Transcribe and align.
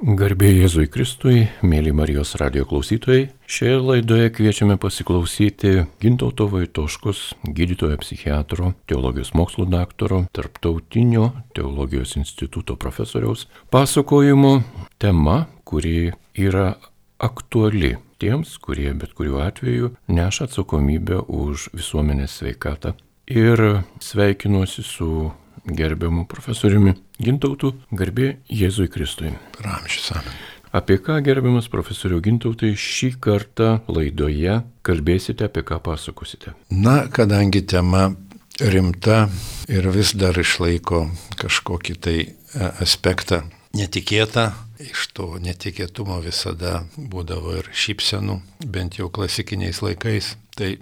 Garbėjai 0.00 0.62
Jėzui 0.62 0.86
Kristui, 0.88 1.42
mėly 1.60 1.90
Marijos 1.92 2.30
radio 2.40 2.62
klausytojai, 2.64 3.26
šioje 3.44 3.80
laidoje 3.84 4.30
kviečiame 4.32 4.78
pasiklausyti 4.80 5.82
Gintauto 6.00 6.46
Vaitoškos, 6.48 7.18
gydytojo 7.44 7.98
psichiatro, 8.00 8.70
teologijos 8.88 9.34
mokslo 9.36 9.66
daktaro, 9.68 10.22
tarptautinio 10.32 11.26
teologijos 11.52 12.16
instituto 12.16 12.78
profesoriaus 12.80 13.44
pasakojimo 13.68 14.54
tema, 14.96 15.42
kuri 15.68 16.14
yra 16.32 16.78
aktuali 17.20 17.98
tiems, 18.16 18.56
kurie 18.56 18.94
bet 18.96 19.12
kuriuo 19.12 19.44
atveju 19.44 19.92
neša 20.08 20.48
atsakomybę 20.48 21.26
už 21.28 21.68
visuomenės 21.76 22.40
sveikatą. 22.40 22.96
Ir 23.28 23.82
sveikinuosi 24.00 24.80
su 24.80 25.28
gerbiamu 25.68 26.24
profesoriumi 26.24 26.96
Gintautu, 27.20 27.74
garbė 27.92 28.38
Jėzui 28.48 28.88
Kristui. 28.88 29.34
Ramšys. 29.60 30.14
Apie 30.72 30.96
ką, 31.02 31.18
gerbiamas 31.26 31.66
profesoriu 31.68 32.22
Gintautai, 32.24 32.72
šį 32.78 33.10
kartą 33.20 33.70
laidoje 33.90 34.60
kalbėsite, 34.86 35.44
apie 35.50 35.64
ką 35.66 35.80
pasakosite? 35.84 36.54
Na, 36.72 37.02
kadangi 37.12 37.60
tema 37.66 38.06
rimta 38.60 39.26
ir 39.68 39.88
vis 39.92 40.14
dar 40.16 40.38
išlaiko 40.40 41.08
kažkokį 41.40 41.96
tai 42.00 42.16
e, 42.22 42.30
aspektą 42.80 43.42
netikėtą, 43.76 44.50
iš 44.82 45.10
to 45.14 45.34
netikėtumo 45.42 46.20
visada 46.24 46.84
būdavo 46.96 47.58
ir 47.60 47.68
šypsenų, 47.68 48.38
bent 48.64 48.96
jau 48.98 49.10
klasikiniais 49.12 49.82
laikais. 49.84 50.34
Tai 50.56 50.72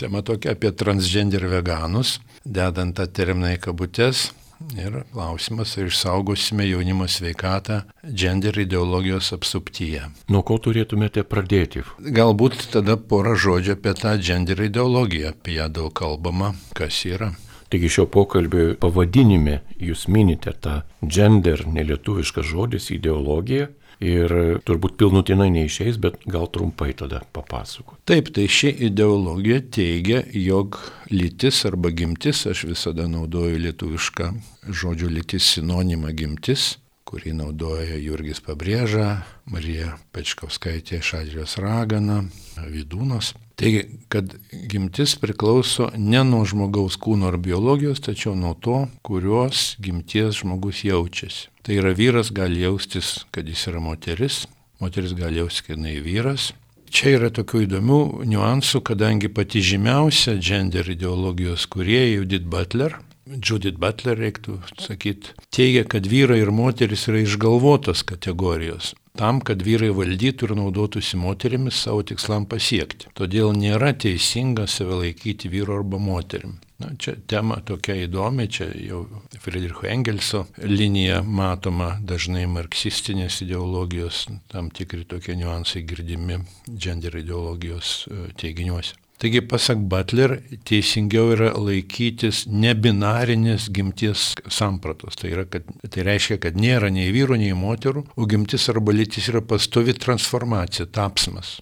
tema 0.00 0.24
tokia 0.26 0.56
apie 0.56 0.72
transgender 0.72 1.46
veganus, 1.52 2.16
dedant 2.44 2.96
tą 2.98 3.06
terminą 3.06 3.54
į 3.54 3.62
kabutes, 3.68 4.30
Ir 4.76 5.02
klausimas, 5.12 5.74
ar 5.76 5.90
išsaugosime 5.90 6.64
jaunimo 6.64 7.04
sveikatą 7.08 7.82
gender 8.08 8.56
ideologijos 8.58 9.32
apsuptyje. 9.36 10.06
Nuo 10.32 10.40
ko 10.48 10.56
turėtumėte 10.64 11.26
pradėti? 11.28 11.84
Galbūt 12.00 12.70
tada 12.72 12.96
porą 12.96 13.36
žodžių 13.36 13.76
apie 13.76 13.92
tą 14.00 14.16
gender 14.16 14.62
ideologiją, 14.64 15.34
apie 15.36 15.58
ją 15.58 15.68
daug 15.68 15.92
kalbama, 15.92 16.54
kas 16.78 17.04
yra. 17.04 17.34
Taigi 17.68 17.90
šio 17.90 18.06
pokalbio 18.06 18.76
pavadinime 18.80 19.58
jūs 19.82 20.06
minite 20.08 20.52
tą 20.62 20.78
gender, 21.02 21.64
nelietuviškas 21.66 22.46
žodis, 22.46 22.92
ideologija. 22.94 23.68
Ir 24.04 24.32
turbūt 24.68 24.98
pilnutinai 25.00 25.48
neišeis, 25.54 25.96
bet 25.96 26.18
gal 26.28 26.50
trumpai 26.52 26.90
tada 26.92 27.22
papasako. 27.32 27.96
Taip, 28.04 28.28
tai 28.36 28.44
ši 28.44 28.74
ideologija 28.90 29.62
teigia, 29.72 30.20
jog 30.36 30.76
lytis 31.08 31.62
arba 31.64 31.88
gimtis, 31.96 32.42
aš 32.50 32.66
visada 32.68 33.06
naudoju 33.08 33.56
lietuvišką 33.64 34.28
žodžio 34.68 35.08
lytis 35.08 35.48
sinonimą 35.54 36.12
gimtis, 36.12 36.74
kurį 37.08 37.32
naudoja 37.38 37.96
Jurgis 38.02 38.42
Pabrėža, 38.44 39.22
Marija 39.48 39.94
Pečkauskaitė 40.12 41.00
Šadrijos 41.00 41.56
Ragana, 41.62 42.24
Vidūnas. 42.68 43.32
Taigi, 43.56 43.84
kad 44.08 44.34
gimtis 44.68 45.14
priklauso 45.16 45.86
ne 45.96 46.20
nuo 46.28 46.42
žmogaus 46.44 46.98
kūno 47.00 47.30
ar 47.30 47.38
biologijos, 47.40 48.02
tačiau 48.04 48.34
nuo 48.36 48.52
to, 48.60 48.82
kurios 49.06 49.78
gimties 49.80 50.42
žmogus 50.42 50.82
jaučiasi. 50.84 51.48
Tai 51.64 51.78
yra 51.80 51.94
vyras 51.96 52.28
gali 52.36 52.60
jaustis, 52.60 53.24
kad 53.32 53.48
jis 53.48 53.64
yra 53.70 53.80
moteris, 53.80 54.42
moteris 54.80 55.16
gali 55.16 55.40
jaustis, 55.40 55.64
kad 55.64 55.78
jinai 55.78 55.96
vyras. 56.04 56.50
Čia 56.92 57.14
yra 57.16 57.32
tokių 57.32 57.64
įdomių 57.64 58.00
niuansų, 58.28 58.82
kadangi 58.92 59.32
pati 59.32 59.64
žymiausia 59.64 60.36
gender 60.36 60.92
ideologijos 60.92 61.64
kurie 61.72 62.04
Judith 62.12 62.44
Butler, 62.52 63.00
Judith 63.26 63.80
Butler 63.80 64.20
reiktų 64.20 64.60
sakyti, 64.84 65.32
teigia, 65.50 65.88
kad 65.88 66.04
vyrai 66.06 66.42
ir 66.44 66.52
moteris 66.54 67.08
yra 67.08 67.24
išgalvotos 67.24 68.04
kategorijos 68.06 68.92
tam, 69.18 69.40
kad 69.40 69.62
vyrai 69.64 69.90
valdytų 69.96 70.50
ir 70.50 70.54
naudotųsi 70.58 71.18
moterimis 71.20 71.82
savo 71.86 72.04
tikslam 72.06 72.46
pasiekti. 72.50 73.10
Todėl 73.16 73.52
nėra 73.56 73.92
teisinga 73.96 74.68
save 74.70 75.00
laikyti 75.02 75.50
vyru 75.52 75.80
arba 75.80 76.00
moterim. 76.02 76.58
Na, 76.76 76.90
čia 77.00 77.14
tema 77.24 77.56
tokia 77.64 77.94
įdomi, 78.04 78.44
čia 78.52 78.66
jau 78.84 79.06
Friedricho 79.40 79.86
Engelso 79.88 80.42
linija 80.60 81.22
matoma 81.24 81.94
dažnai 82.04 82.44
marksistinės 82.52 83.40
ideologijos, 83.46 84.26
tam 84.52 84.68
tikri 84.68 85.06
tokie 85.08 85.38
niuansai 85.40 85.86
girdimi 85.88 86.42
gender 86.68 87.16
ideologijos 87.16 87.96
e, 88.10 88.26
teiginiuose. 88.36 89.05
Taigi, 89.16 89.40
pasak 89.48 89.80
Butler, 89.88 90.34
teisingiau 90.68 91.30
yra 91.32 91.54
laikytis 91.56 92.42
nebinarinės 92.52 93.70
gimties 93.72 94.34
sampratos. 94.52 95.16
Tai, 95.16 95.30
yra, 95.32 95.46
kad, 95.48 95.70
tai 95.88 96.04
reiškia, 96.04 96.36
kad 96.42 96.58
nėra 96.60 96.90
nei 96.92 97.08
vyrų, 97.14 97.38
nei 97.40 97.54
moterų, 97.56 98.04
o 98.12 98.28
gimtis 98.28 98.68
arba 98.72 98.92
lytis 98.92 99.30
yra 99.32 99.40
pastovi 99.40 99.96
transformacija, 99.96 100.90
tapsmas. 100.92 101.56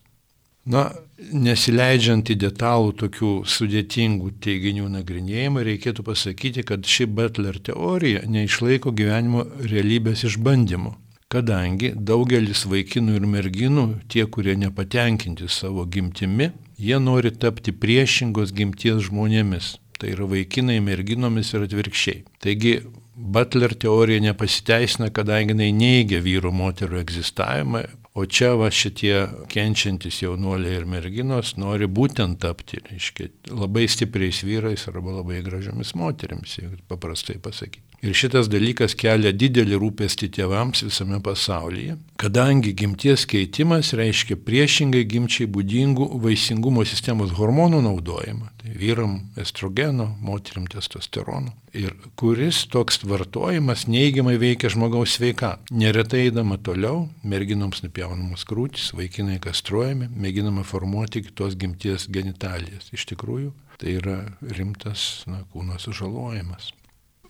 Na, 0.67 0.89
nesileidžiant 1.31 2.33
į 2.33 2.39
detalų 2.43 2.91
tokių 3.05 3.31
sudėtingų 3.47 4.33
teiginių 4.43 4.91
nagrinėjimą, 4.97 5.63
reikėtų 5.69 6.09
pasakyti, 6.09 6.67
kad 6.67 6.89
ši 6.89 7.07
Butler 7.07 7.61
teorija 7.63 8.25
neišlaiko 8.27 8.91
gyvenimo 8.97 9.47
realybės 9.63 10.27
išbandymų 10.27 10.97
kadangi 11.35 11.91
daugelis 11.99 12.63
vaikinų 12.71 13.17
ir 13.19 13.25
merginų, 13.27 13.85
tie, 14.13 14.23
kurie 14.31 14.55
nepatenkinti 14.61 15.49
savo 15.51 15.83
gimtimi, 15.91 16.53
jie 16.79 16.99
nori 17.01 17.33
tapti 17.33 17.73
priešingos 17.73 18.53
gimties 18.57 19.07
žmonėmis. 19.09 19.77
Tai 19.99 20.11
yra 20.11 20.27
vaikinai 20.29 20.81
merginomis 20.83 21.53
ir 21.55 21.69
atvirkščiai. 21.69 22.25
Taigi 22.43 22.79
Butler 23.15 23.75
teorija 23.79 24.21
nepasiteisina, 24.21 25.07
kadangi 25.15 25.55
jinai 25.55 25.71
neigia 25.73 26.19
vyru 26.23 26.51
moterų 26.51 26.99
egzistavimą, 26.99 27.85
o 28.19 28.25
čia 28.27 28.57
va 28.59 28.73
šitie 28.75 29.15
kenčiantis 29.51 30.19
jaunuoliai 30.25 30.81
ir 30.81 30.89
merginos 30.91 31.55
nori 31.59 31.87
būtent 31.87 32.41
tapti, 32.43 32.83
reiškia, 32.91 33.31
labai 33.55 33.87
stipriais 33.91 34.43
vyrais 34.47 34.89
arba 34.91 35.21
labai 35.21 35.41
gražiomis 35.47 35.95
moterimis, 35.99 36.59
jeigu 36.59 36.83
paprastai 36.91 37.39
pasakyti. 37.43 37.94
Ir 38.05 38.13
šitas 38.13 38.51
dalykas 38.53 38.93
kelia 39.01 39.31
didelį 39.33 39.79
rūpestį 39.81 40.27
tėvams 40.37 40.83
visame 40.85 41.17
pasaulyje, 41.25 41.95
kadangi 42.21 42.75
gimties 42.77 43.25
keitimas 43.25 43.95
reiškia 43.97 44.37
priešingai 44.45 45.07
gimčiai 45.09 45.49
būdingų 45.49 46.11
vaisingumo 46.21 46.85
sistemos 46.85 47.33
hormonų 47.39 47.81
naudojimą. 47.87 48.51
Tai 48.61 48.75
vyram 48.83 49.15
estrogeno, 49.41 50.11
moteriam 50.21 50.69
testosterono. 50.69 51.55
Ir 51.73 51.97
kuris 52.21 52.67
toks 52.69 53.01
vartojimas 53.09 53.87
neigiamai 53.89 54.37
veikia 54.43 54.69
žmogaus 54.77 55.17
sveika. 55.17 55.55
Neretai 55.73 56.27
eidama 56.27 56.61
toliau, 56.61 57.07
merginoms 57.25 57.81
nupjaunamos 57.87 58.45
krūtis, 58.45 58.93
vaikinai 59.01 59.41
kastruojami, 59.41 60.13
mėginama 60.13 60.69
formuoti 60.69 61.25
kitos 61.31 61.57
gimties 61.57 62.11
genitalijas. 62.13 62.93
Iš 62.93 63.09
tikrųjų, 63.15 63.55
tai 63.81 63.97
yra 63.97 64.21
rimtas 64.45 65.25
na, 65.25 65.47
kūno 65.57 65.81
sužalojimas. 65.81 66.75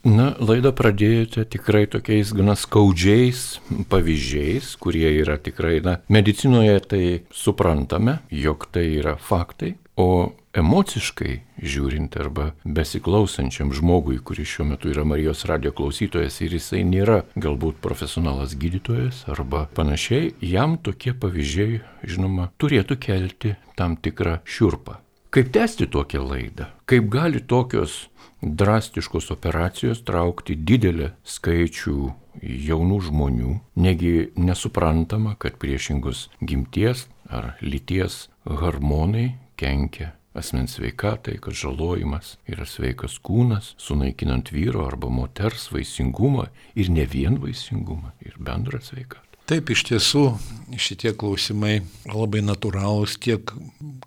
Na, 0.04 0.34
laidą 0.36 0.68
pradėjote 0.76 1.46
tikrai 1.48 1.86
tokiais 1.88 2.34
gana 2.36 2.52
skaudžiais 2.60 3.38
pavyzdžiais, 3.88 4.74
kurie 4.76 5.08
yra 5.22 5.38
tikrai, 5.40 5.78
na, 5.80 5.94
medicinoje 6.12 6.74
tai 6.90 7.04
suprantame, 7.32 8.18
jog 8.28 8.66
tai 8.68 8.84
yra 8.98 9.14
faktai, 9.16 9.78
o 9.96 10.34
emociškai 10.52 11.38
žiūrint 11.64 12.18
arba 12.20 12.50
besiklausančiam 12.68 13.72
žmogui, 13.72 14.18
kuris 14.20 14.50
šiuo 14.52 14.66
metu 14.74 14.92
yra 14.92 15.06
Marijos 15.08 15.46
radio 15.48 15.72
klausytojas 15.72 16.36
ir 16.44 16.58
jisai 16.58 16.82
nėra 16.84 17.22
galbūt 17.40 17.80
profesionalas 17.80 18.52
gydytojas 18.60 19.22
arba 19.32 19.64
panašiai, 19.72 20.34
jam 20.44 20.76
tokie 20.76 21.16
pavyzdžiai, 21.16 21.80
žinoma, 22.04 22.50
turėtų 22.60 23.00
kelti 23.00 23.56
tam 23.78 23.96
tikrą 23.96 24.42
šiurpą. 24.44 25.00
Kaip 25.34 25.48
tęsti 25.50 25.88
tokią 25.90 26.20
laidą? 26.22 26.68
Kaip 26.86 27.08
gali 27.10 27.40
tokios 27.42 28.04
drastiškos 28.44 29.30
operacijos 29.34 30.02
traukti 30.06 30.56
didelį 30.56 31.12
skaičių 31.24 31.98
jaunų 32.42 32.98
žmonių, 33.08 33.54
negi 33.80 34.14
nesuprantama, 34.36 35.36
kad 35.38 35.56
priešingos 35.62 36.28
gimties 36.42 37.06
ar 37.30 37.54
lyties 37.62 38.28
hormonai 38.44 39.34
kenkia 39.56 40.12
asmens 40.34 40.74
sveikatai, 40.74 41.38
kad 41.38 41.54
žalojimas 41.54 42.34
yra 42.50 42.66
sveikas 42.66 43.20
kūnas, 43.22 43.74
sunaikinant 43.78 44.50
vyro 44.50 44.82
arba 44.88 45.10
moters 45.10 45.68
vaisingumą 45.70 46.48
ir 46.74 46.90
ne 46.90 47.06
vien 47.06 47.38
vaisingumą, 47.42 48.10
ir 48.26 48.34
bendrą 48.42 48.82
sveikatą. 48.82 49.22
Taip, 49.44 49.68
iš 49.70 49.82
tiesų 49.84 50.22
šitie 50.80 51.12
klausimai 51.20 51.82
labai 52.08 52.40
natūralūs 52.40 53.18
tiek, 53.20 53.50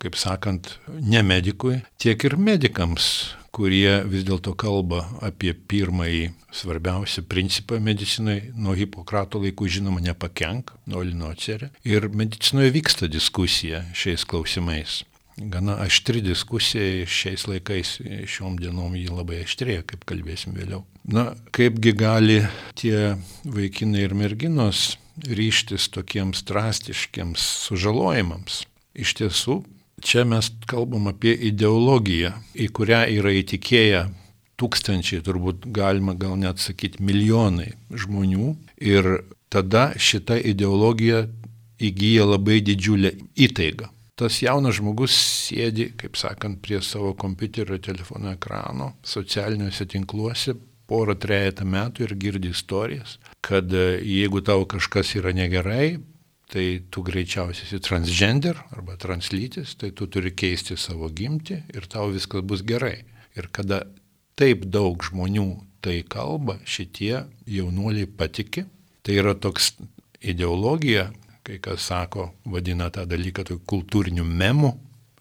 kaip 0.02 0.18
sakant, 0.18 0.72
ne 0.98 1.22
medikui, 1.22 1.78
tiek 2.02 2.24
ir 2.26 2.34
medikams, 2.36 3.37
kurie 3.54 4.02
vis 4.08 4.24
dėlto 4.28 4.54
kalba 4.58 5.04
apie 5.24 5.54
pirmąjį 5.54 6.30
svarbiausią 6.54 7.24
principą 7.28 7.80
medicinai, 7.82 8.52
nuo 8.56 8.74
Hipokrato 8.78 9.40
laikų 9.42 9.68
žinoma 9.78 10.02
nepakenk, 10.04 10.72
nuo 10.88 11.04
linocerė. 11.06 11.70
Ir 11.88 12.08
medicinoje 12.08 12.72
vyksta 12.74 13.08
diskusija 13.10 13.84
šiais 13.96 14.26
klausimais. 14.28 15.02
Gana 15.38 15.76
aštri 15.84 16.20
diskusija 16.24 17.06
šiais 17.06 17.44
laikais, 17.46 17.98
šiom 18.26 18.56
dienom 18.58 18.96
jį 18.98 19.12
labai 19.12 19.44
aštrėja, 19.44 19.84
kaip 19.86 20.02
kalbėsim 20.08 20.56
vėliau. 20.56 20.82
Na, 21.06 21.30
kaipgi 21.54 21.94
gali 21.94 22.40
tie 22.78 23.14
vaikinai 23.46 24.02
ir 24.08 24.16
merginos 24.18 24.96
ryštis 25.22 25.86
tokiems 25.94 26.42
drastiškiams 26.48 27.44
sužalojimams. 27.68 28.64
Iš 28.98 29.14
tiesų, 29.20 29.60
čia 30.04 30.24
mes 30.28 30.50
kalbam 30.70 31.08
apie 31.10 31.34
ideologiją, 31.50 32.32
į 32.54 32.68
kurią 32.74 33.02
yra 33.18 33.34
įtikėję 33.40 34.06
tūkstančiai, 34.58 35.22
turbūt 35.26 35.68
galima 35.74 36.16
gal 36.18 36.36
net 36.38 36.62
sakyti 36.62 37.02
milijonai 37.04 37.70
žmonių. 37.94 38.54
Ir 38.82 39.10
tada 39.50 39.92
šita 39.98 40.38
ideologija 40.38 41.26
įgyja 41.78 42.26
labai 42.26 42.60
didžiulę 42.66 43.14
įtaigą. 43.38 43.90
Tas 44.18 44.40
jaunas 44.42 44.80
žmogus 44.80 45.14
sėdi, 45.14 45.92
kaip 45.98 46.18
sakant, 46.18 46.58
prie 46.62 46.80
savo 46.82 47.12
kompiuterio 47.14 47.78
telefono 47.78 48.32
ekrano, 48.34 48.96
socialiniuose 49.06 49.86
tinkluose 49.92 50.56
porą 50.90 51.14
trejata 51.20 51.66
metų 51.68 52.06
ir 52.06 52.14
girdi 52.18 52.50
istorijas, 52.50 53.18
kad 53.44 53.70
jeigu 53.70 54.42
tau 54.42 54.64
kažkas 54.66 55.14
yra 55.20 55.34
negerai, 55.36 55.98
tai 56.48 56.80
tu 56.90 57.02
greičiausiai 57.04 57.66
esi 57.66 57.80
transgender 57.84 58.56
arba 58.72 58.96
translytis, 58.96 59.76
tai 59.76 59.92
tu 59.92 60.08
turi 60.08 60.32
keisti 60.32 60.76
savo 60.80 61.10
gimti 61.12 61.60
ir 61.76 61.86
tau 61.92 62.08
viskas 62.12 62.42
bus 62.42 62.64
gerai. 62.64 63.04
Ir 63.36 63.50
kada 63.52 63.82
taip 64.38 64.64
daug 64.64 65.02
žmonių 65.04 65.48
tai 65.84 66.00
kalba, 66.08 66.58
šitie 66.64 67.26
jaunuoliai 67.46 68.08
patiki, 68.08 68.64
tai 69.04 69.20
yra 69.20 69.34
toks 69.36 69.74
ideologija, 70.24 71.10
kai 71.46 71.60
kas 71.62 71.86
sako, 71.90 72.32
vadina 72.44 72.88
tą 72.92 73.06
dalyką 73.08 73.44
tokiu 73.46 73.64
kultūriniu 73.68 74.24
memu, 74.26 74.74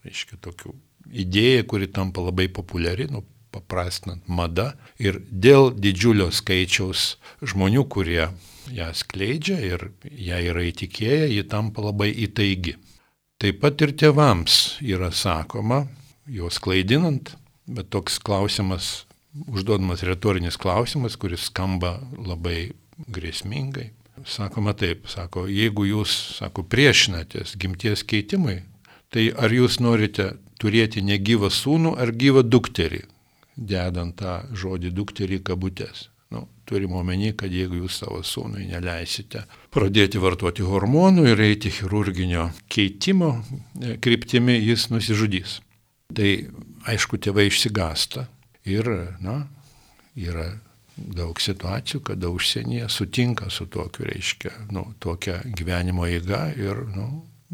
reiškia 0.04 0.40
tokiu 0.42 0.74
idėja, 1.12 1.64
kuri 1.68 1.88
tampa 1.92 2.24
labai 2.24 2.48
populiari, 2.52 3.08
nu, 3.12 3.24
paprastinant 3.54 4.28
mada. 4.28 4.74
Ir 5.00 5.22
dėl 5.32 5.72
didžiulio 5.76 6.30
skaičiaus 6.34 7.16
žmonių, 7.42 7.86
kurie 7.90 8.30
ją 8.74 8.90
skleidžia 8.94 9.58
ir 9.64 9.90
ją 10.04 10.40
yra 10.52 10.66
įtikėję, 10.68 11.28
ji 11.32 11.44
tampa 11.50 11.86
labai 11.86 12.12
įtaigi. 12.28 12.78
Taip 13.38 13.62
pat 13.62 13.84
ir 13.86 13.94
tėvams 13.94 14.80
yra 14.82 15.12
sakoma, 15.14 15.86
juos 16.26 16.58
klaidinant, 16.64 17.36
bet 17.70 17.92
toks 17.94 18.18
klausimas, 18.20 19.06
užduodamas 19.46 20.02
retorinis 20.08 20.58
klausimas, 20.58 21.20
kuris 21.22 21.46
skamba 21.52 22.00
labai 22.18 22.72
grėsmingai. 23.14 23.92
Sakoma 24.26 24.74
taip, 24.74 25.06
sako, 25.12 25.46
jeigu 25.46 25.86
jūs, 25.86 26.16
sako, 26.40 26.64
priešinatės 26.66 27.54
gimties 27.62 28.02
keitimui, 28.02 28.64
tai 29.14 29.30
ar 29.38 29.54
jūs 29.54 29.78
norite 29.78 30.32
turėti 30.58 31.04
negyvą 31.06 31.52
sūnų 31.54 31.94
ar 32.02 32.12
gyvą 32.18 32.42
dukterį, 32.42 33.04
dedant 33.58 34.16
tą 34.20 34.40
žodį 34.54 34.94
dukterį 34.96 35.42
kabutės. 35.46 36.08
Nu, 36.32 36.44
turim 36.68 36.96
omeny, 37.00 37.32
kad 37.40 37.54
jeigu 37.54 37.82
jūs 37.82 38.02
savo 38.02 38.20
sūnui 38.26 38.68
neleisite 38.68 39.46
pradėti 39.72 40.20
vartoti 40.20 40.66
hormonų 40.68 41.30
ir 41.32 41.44
eiti 41.46 41.72
chirurginio 41.72 42.50
keitimo 42.72 43.38
e, 43.38 43.96
kryptimi, 44.04 44.58
jis 44.60 44.90
nusižudys. 44.92 45.62
Tai 46.18 46.32
aišku, 46.88 47.20
tėvai 47.24 47.48
išsigasta 47.48 48.28
ir, 48.68 48.90
na, 49.24 49.46
yra 50.20 50.50
daug 50.98 51.40
situacijų, 51.40 52.02
kada 52.12 52.30
užsienyje 52.34 52.90
sutinka 52.92 53.52
su 53.54 53.68
tokiu, 53.72 54.08
reiškia, 54.10 54.54
nu, 54.74 54.88
tokia 55.00 55.40
gyvenimo 55.46 56.08
eiga 56.10 56.48
ir, 56.58 56.84
nu, 56.96 57.08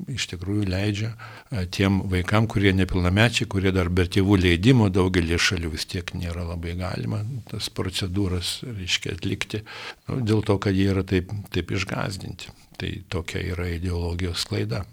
iš 0.09 0.25
tikrųjų 0.31 0.65
leidžia 0.71 1.11
e, 1.13 1.65
tiem 1.73 2.01
vaikam, 2.09 2.47
kurie 2.49 2.73
nepilnamečiai, 2.75 3.47
kurie 3.49 3.73
dar 3.75 3.91
be 3.93 4.05
tėvų 4.09 4.39
leidimo 4.41 4.89
daugelį 4.93 5.37
šalių 5.37 5.73
vis 5.75 5.85
tiek 5.89 6.13
nėra 6.17 6.47
labai 6.47 6.75
galima 6.79 7.21
tas 7.51 7.69
procedūras, 7.69 8.55
reiškia, 8.65 9.13
atlikti, 9.17 9.63
nu, 10.09 10.19
dėl 10.25 10.43
to, 10.45 10.57
kad 10.61 10.75
jie 10.75 10.89
yra 10.93 11.05
taip, 11.07 11.31
taip 11.53 11.73
išgazdinti. 11.75 12.51
Tai 12.81 12.91
tokia 13.13 13.43
yra 13.53 13.69
ideologijos 13.75 14.47
klaida. 14.49 14.83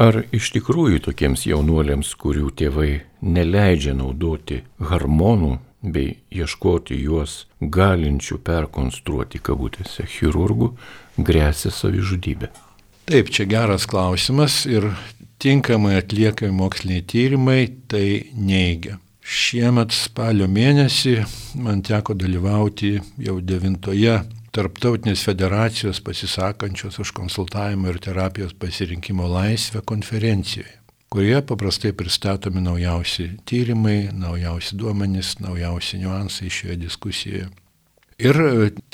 Ar 0.00 0.24
iš 0.34 0.50
tikrųjų 0.56 1.02
tokiems 1.06 1.44
jaunuoliams, 1.46 2.14
kurių 2.18 2.48
tėvai 2.58 2.90
neleidžia 3.22 3.94
naudoti 3.94 4.62
hormonų 4.82 5.52
bei 5.84 6.16
ieškoti 6.34 6.98
juos 6.98 7.44
galinčių 7.60 8.40
perkonstruoti 8.42 9.42
kabutėse 9.44 10.06
chirurgų, 10.10 10.72
grėsia 11.18 11.74
savižudybė? 11.74 12.50
Taip, 13.04 13.28
čia 13.28 13.44
geras 13.44 13.84
klausimas 13.84 14.62
ir 14.64 14.86
tinkamai 15.42 15.98
atliekami 15.98 16.54
moksliniai 16.56 17.02
tyrimai 17.04 17.66
tai 17.88 18.30
neigia. 18.32 18.96
Šiemet 19.24 19.92
spalio 19.92 20.46
mėnesį 20.48 21.18
man 21.64 21.82
teko 21.84 22.16
dalyvauti 22.16 22.98
jau 23.20 23.38
devintoje 23.44 24.22
Tarptautinės 24.54 25.24
federacijos 25.26 25.98
pasisakančios 26.06 27.00
už 27.02 27.10
konsultavimo 27.16 27.88
ir 27.90 27.96
terapijos 27.98 28.52
pasirinkimo 28.54 29.26
laisvę 29.26 29.82
konferencijoje, 29.82 30.76
kurioje 31.10 31.40
paprastai 31.48 31.90
pristatomi 31.92 32.62
naujausi 32.62 33.32
tyrimai, 33.50 34.12
naujausi 34.14 34.78
duomenys, 34.78 35.34
naujausi 35.42 35.98
niuansai 36.04 36.52
šioje 36.54 36.78
diskusijoje. 36.84 37.48
Ir 38.18 38.36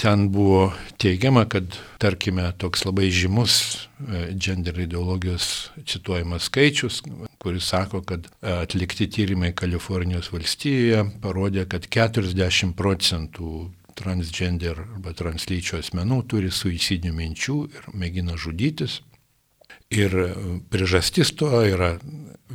ten 0.00 0.30
buvo 0.32 0.70
teigiama, 0.96 1.44
kad, 1.44 1.74
tarkime, 2.00 2.46
toks 2.56 2.86
labai 2.86 3.10
žymus 3.12 3.56
e, 4.00 4.30
gender 4.32 4.78
ideologijos 4.80 5.70
cituojamas 5.84 6.48
skaičius, 6.48 7.02
kuris 7.38 7.68
sako, 7.68 8.00
kad 8.00 8.30
e, 8.30 8.54
atlikti 8.62 9.10
tyrimai 9.12 9.52
Kalifornijos 9.52 10.32
valstijoje 10.32 11.04
parodė, 11.20 11.66
kad 11.68 11.84
40 11.92 12.72
procentų 12.78 13.68
transgender 14.00 14.80
arba 14.86 15.12
translyčio 15.12 15.82
asmenų 15.82 16.22
turi 16.30 16.48
suicidinių 16.48 17.12
minčių 17.20 17.58
ir 17.68 17.92
mėgina 17.92 18.40
žudytis. 18.40 19.02
Ir 19.90 20.12
priežastis 20.70 21.32
to 21.34 21.50
yra 21.66 21.96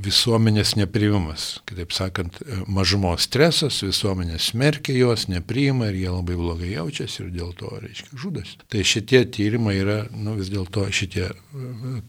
visuomenės 0.05 0.75
nepriimamas. 0.79 1.45
Kitaip 1.67 1.93
sakant, 1.95 2.37
mažumos 2.67 3.25
stresas, 3.27 3.81
visuomenė 3.83 4.37
smerkia 4.41 4.95
juos, 4.95 5.27
nepriima 5.31 5.89
ir 5.91 5.99
jie 5.99 6.11
labai 6.11 6.37
blogai 6.39 6.71
jaučiasi 6.73 7.23
ir 7.23 7.31
dėl 7.35 7.51
to, 7.59 7.71
reiškia, 7.83 8.11
žudosi. 8.19 8.59
Tai 8.71 8.83
šitie 8.87 9.23
tyrimai 9.35 9.75
yra, 9.79 9.97
nu 10.15 10.35
vis 10.39 10.51
dėlto 10.53 10.87
šitie 10.95 11.29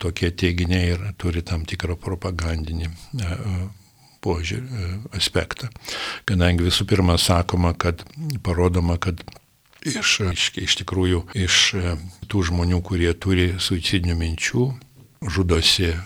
tokie 0.02 0.30
teiginiai 0.30 0.94
yra, 0.96 1.12
turi 1.18 1.44
tam 1.46 1.66
tikrą 1.68 1.98
propagandinį 2.00 2.90
e, 2.90 3.40
požiūrį, 4.26 4.66
e, 4.66 4.94
aspektą. 5.18 5.70
Kadangi 6.28 6.66
visų 6.66 6.88
pirma 6.90 7.18
sakoma, 7.22 7.74
kad 7.74 8.02
parodoma, 8.46 8.98
kad 8.98 9.22
iš, 9.86 10.20
iš, 10.32 10.50
iš 10.66 10.80
tikrųjų 10.82 11.22
iš 11.38 11.60
e, 11.78 11.94
tų 12.30 12.48
žmonių, 12.50 12.82
kurie 12.86 13.12
turi 13.14 13.52
suicidinių 13.62 14.18
minčių, 14.22 14.66
žudosi 15.22 15.90
e, 15.92 15.96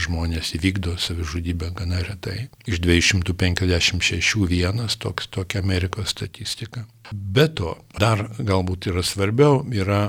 žmonės 0.00 0.54
įvykdo 0.58 0.96
savižudybę 1.00 1.70
gana 1.76 2.02
retai. 2.06 2.48
Iš 2.66 2.80
256 2.82 4.46
vienas 4.50 4.96
toks, 5.00 5.30
tokia 5.30 5.62
Amerikos 5.62 6.14
statistika. 6.14 6.86
Be 7.12 7.48
to, 7.48 7.76
dar 7.98 8.26
galbūt 8.38 8.90
yra 8.90 9.04
svarbiau, 9.06 9.62
yra 9.74 10.08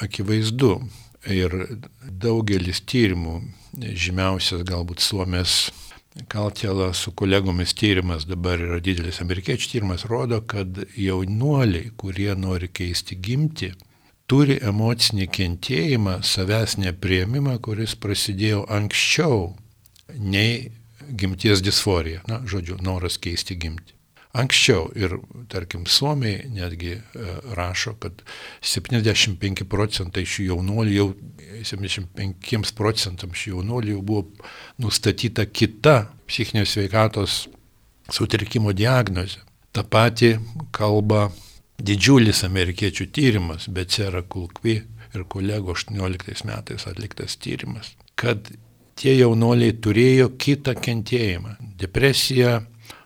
akivaizdu 0.00 0.76
ir 1.28 1.56
daugelis 2.00 2.80
tyrimų, 2.88 3.40
žymiausias 3.76 4.64
galbūt 4.68 5.04
Suomės 5.04 5.68
Kaltėla 6.28 6.88
su 6.92 7.12
kolegomis 7.14 7.70
tyrimas 7.78 8.24
dabar 8.26 8.58
yra 8.58 8.80
didelis 8.82 9.20
amerikiečių 9.22 9.68
tyrimas, 9.70 10.04
rodo, 10.10 10.40
kad 10.42 10.80
jaunuoliai, 10.98 11.92
kurie 11.96 12.32
nori 12.34 12.66
keisti 12.66 13.14
gimti, 13.14 13.70
turi 14.30 14.60
emocinį 14.62 15.26
kentėjimą, 15.34 16.20
savęs 16.26 16.76
neprieimimą, 16.78 17.56
kuris 17.64 17.96
prasidėjo 17.98 18.62
anksčiau 18.70 19.48
nei 20.14 20.70
gimties 21.10 21.62
disforija, 21.66 22.22
na, 22.30 22.38
žodžiu, 22.46 22.78
noras 22.86 23.18
keisti 23.18 23.56
gimti. 23.58 23.96
Anksčiau 24.30 24.84
ir, 24.94 25.16
tarkim, 25.50 25.88
Suomiai 25.90 26.44
netgi 26.54 26.92
e, 26.94 27.00
rašo, 27.58 27.96
kad 27.98 28.22
75 28.62 29.66
procentai 29.66 30.22
šių 30.22 30.46
jaunuolių 30.52 30.94
jau, 30.94 31.08
75 31.66 32.74
procentams 32.78 33.42
šių 33.42 33.56
jaunuolių 33.56 33.96
jau 33.96 34.04
buvo 34.06 34.50
nustatyta 34.78 35.48
kita 35.50 35.96
psichinės 36.30 36.76
veikatos 36.78 37.40
sutrikimo 38.14 38.70
diagnozė. 38.70 39.42
Ta 39.74 39.82
pati 39.82 40.36
kalba 40.74 41.32
didžiulis 41.84 42.44
amerikiečių 42.46 43.06
tyrimas, 43.14 43.68
Becera 43.68 44.22
Kulkvi 44.22 44.76
ir 45.14 45.24
kolego 45.28 45.74
18 45.74 46.44
metais 46.48 46.86
atliktas 46.86 47.36
tyrimas, 47.40 47.94
kad 48.14 48.50
tie 49.00 49.16
jaunoliai 49.16 49.74
turėjo 49.82 50.30
kitą 50.38 50.76
kentėjimą- 50.76 51.56
depresiją, 51.82 52.60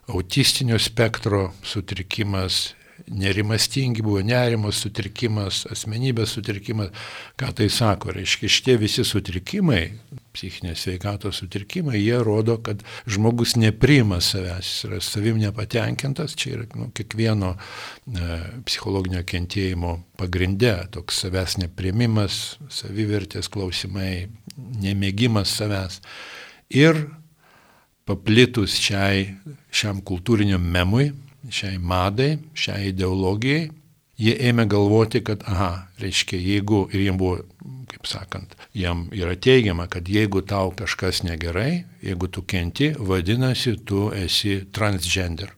autistinio 0.09 0.79
spektro 0.79 1.53
sutrikimas, 1.63 2.75
nerimastingi 3.09 4.03
buvo 4.03 4.23
nerimos 4.25 4.81
sutrikimas, 4.85 5.65
asmenybės 5.73 6.37
sutrikimas. 6.37 6.91
Ką 7.37 7.53
tai 7.55 7.69
sako? 7.69 8.13
Reiškia, 8.17 8.49
šitie 8.49 8.77
visi 8.81 9.05
sutrikimai 9.05 9.93
psichinės 10.35 10.85
sveikatos 10.85 11.41
sutrikimai, 11.43 11.97
jie 12.01 12.19
rodo, 12.27 12.57
kad 12.65 12.83
žmogus 13.11 13.55
nepriima 13.61 14.21
savęs, 14.25 14.69
jis 14.69 14.87
yra 14.89 15.01
savim 15.05 15.41
nepatenkintas, 15.43 16.37
čia 16.39 16.57
yra 16.59 16.67
nu, 16.79 16.91
kiekvieno 16.95 17.55
e, 17.55 18.39
psichologinio 18.67 19.23
kentėjimo 19.27 19.97
pagrindė, 20.21 20.75
toks 20.95 21.23
savęs 21.25 21.59
neprimimas, 21.63 22.59
savivertės 22.73 23.51
klausimai, 23.53 24.27
nemėgimas 24.57 25.55
savęs. 25.59 26.01
Ir 26.75 27.07
paplitus 28.09 28.77
šiai, 28.81 29.31
šiam 29.75 30.03
kultūriniam 30.05 30.63
memui, 30.75 31.13
šiai 31.53 31.79
madai, 31.81 32.37
šiai 32.57 32.91
ideologijai, 32.93 33.69
jie 34.21 34.35
ėmė 34.51 34.67
galvoti, 34.71 35.23
kad, 35.25 35.45
aha, 35.49 35.89
reiškia, 36.03 36.39
jeigu, 36.39 36.85
ir 36.93 37.07
jiems 37.07 37.21
buvo, 37.21 37.39
kaip 37.91 38.07
sakant, 38.09 38.55
jam 38.77 39.07
yra 39.15 39.35
teigiama, 39.37 39.89
kad 39.91 40.09
jeigu 40.11 40.43
tau 40.47 40.73
kažkas 40.77 41.23
negerai, 41.27 41.85
jeigu 42.05 42.31
tu 42.31 42.45
kenti, 42.47 42.93
vadinasi, 42.99 43.77
tu 43.87 44.09
esi 44.15 44.61
transgender, 44.75 45.55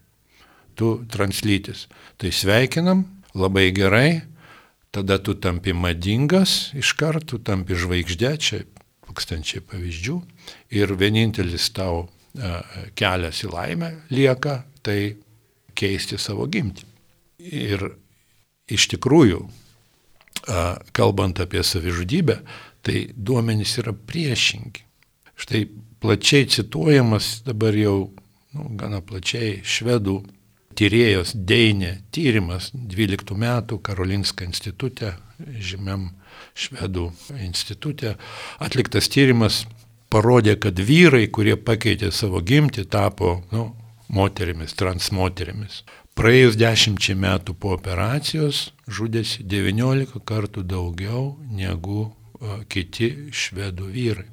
tu 0.77 0.97
translytis. 1.13 1.87
Tai 2.21 2.33
sveikinam, 2.33 3.05
labai 3.37 3.69
gerai, 3.77 4.23
tada 4.95 5.19
tu 5.21 5.37
tampi 5.37 5.75
madingas 5.77 6.73
iš 6.77 6.95
karto, 6.97 7.39
tampi 7.39 7.77
žvaigždė, 7.77 8.33
čia 8.41 8.65
tūkstančiai 9.07 9.63
pavyzdžių, 9.65 10.17
ir 10.77 10.93
vienintelis 10.99 11.71
tau 11.77 12.07
kelias 12.97 13.45
į 13.45 13.53
laimę 13.53 13.93
lieka, 14.13 14.59
tai 14.85 15.17
keisti 15.77 16.19
savo 16.21 16.45
gimtį. 16.53 16.85
Ir 17.47 17.85
iš 18.71 18.89
tikrųjų, 18.95 19.43
kalbant 20.97 21.41
apie 21.43 21.63
savižudybę, 21.67 22.41
tai 22.87 23.09
duomenys 23.15 23.79
yra 23.83 23.95
priešingi. 23.95 24.85
Štai 25.37 25.67
plačiai 26.01 26.47
cituojamas 26.49 27.43
dabar 27.47 27.77
jau 27.77 27.97
nu, 28.55 28.69
gana 28.79 29.03
plačiai 29.05 29.61
švedų 29.67 30.21
tyrėjos 30.77 31.35
Deinė 31.37 31.97
tyrimas 32.15 32.71
12 32.75 33.37
metų 33.37 33.81
Karolinska 33.85 34.47
institutė, 34.47 35.15
žymiam 35.41 36.11
švedų 36.57 37.11
institutė, 37.43 38.15
atliktas 38.63 39.11
tyrimas 39.13 39.65
parodė, 40.13 40.57
kad 40.61 40.79
vyrai, 40.79 41.27
kurie 41.29 41.57
pakeitė 41.57 42.13
savo 42.15 42.41
gimtį, 42.45 42.87
tapo 42.93 43.41
nu, 43.53 43.71
moterimis, 44.09 44.77
transmoterimis. 44.79 45.83
Praėjus 46.17 46.55
dešimčiai 46.57 47.13
metų 47.21 47.53
po 47.61 47.75
operacijos 47.77 48.71
žudėsi 48.89 49.45
19 49.45 50.23
kartų 50.25 50.63
daugiau 50.65 51.35
negu 51.53 52.07
kiti 52.73 53.11
švedų 53.37 53.91
vyrai. 53.93 54.31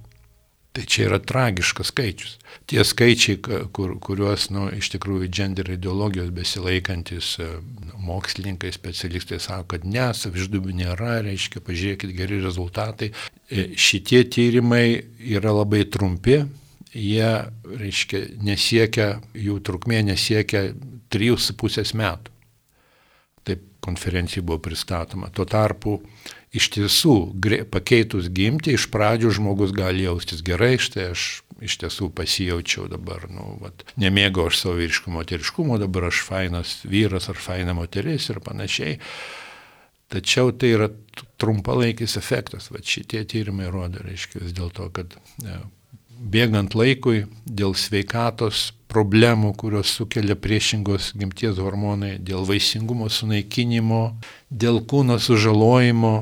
Tai 0.73 0.85
čia 0.89 1.03
yra 1.05 1.19
tragiškas 1.21 1.91
skaičius. 1.91 2.37
Tie 2.71 2.81
skaičiai, 2.87 3.35
kur, 3.75 3.91
kuriuos 4.01 4.47
nu, 4.55 4.69
iš 4.73 4.89
tikrųjų 4.95 5.27
gender 5.27 5.69
ideologijos 5.75 6.31
besilaikantis 6.33 7.35
nu, 7.43 7.99
mokslininkai, 8.07 8.71
specialistai 8.73 9.37
sako, 9.43 9.67
kad 9.75 9.85
ne, 9.85 10.07
savižudybių 10.17 10.73
nėra, 10.79 11.19
reiškia, 11.27 11.61
pažiūrėkit, 11.67 12.15
geri 12.17 12.39
rezultatai. 12.41 13.11
E, 13.51 13.67
šitie 13.77 14.23
tyrimai 14.33 14.87
yra 15.35 15.53
labai 15.59 15.83
trumpi, 15.93 16.39
jie, 16.95 17.29
reiškia, 17.83 18.23
nesiekia, 18.41 19.11
jų 19.37 19.59
trukmė 19.67 20.01
nesiekia 20.09 20.71
3,5 21.13 21.93
metų. 21.99 22.33
Taip 23.43 23.63
konferencijai 23.83 24.45
buvo 24.45 24.61
pristatoma. 24.63 25.29
Tuo 25.35 25.45
tarpu 25.49 25.97
iš 26.55 26.69
tiesų 26.75 27.15
pakeitus 27.73 28.29
gimti, 28.33 28.77
iš 28.77 28.87
pradžių 28.93 29.33
žmogus 29.39 29.73
gali 29.75 30.05
jaustis 30.05 30.43
gerai, 30.45 30.77
štai 30.81 31.09
aš 31.11 31.43
iš 31.63 31.77
tiesų 31.83 32.09
pasijaučiau 32.15 32.89
dabar, 32.91 33.27
nu, 33.31 33.57
vat, 33.61 33.85
nemėgau 33.99 34.49
aš 34.49 34.59
savo 34.63 34.75
vyriškumo, 34.79 35.19
moteriškumo, 35.21 35.77
dabar 35.81 36.09
aš 36.09 36.23
fainas 36.27 36.75
vyras 36.83 37.29
ar 37.31 37.39
faina 37.39 37.75
moteris 37.77 38.29
ir 38.33 38.41
panašiai. 38.43 38.97
Tačiau 40.13 40.51
tai 40.59 40.73
yra 40.75 40.89
trumpalaikis 41.41 42.17
efektas, 42.19 42.69
va 42.73 42.83
šitie 42.83 43.23
tyrimai 43.29 43.69
rodo, 43.71 44.03
reiškia 44.05 44.43
vis 44.43 44.53
dėlto, 44.57 44.89
kad 44.93 45.15
ne, 45.41 45.61
bėgant 46.19 46.75
laikui 46.77 47.23
dėl 47.45 47.73
sveikatos 47.79 48.71
problemų, 48.93 49.53
kurios 49.59 49.91
sukelia 49.97 50.37
priešingos 50.39 51.13
gimties 51.17 51.59
hormonai, 51.61 52.17
dėl 52.21 52.45
vaisingumo 52.47 53.09
sunaikinimo, 53.09 54.03
dėl 54.49 54.81
kūno 54.89 55.17
sužalojimo, 55.21 56.13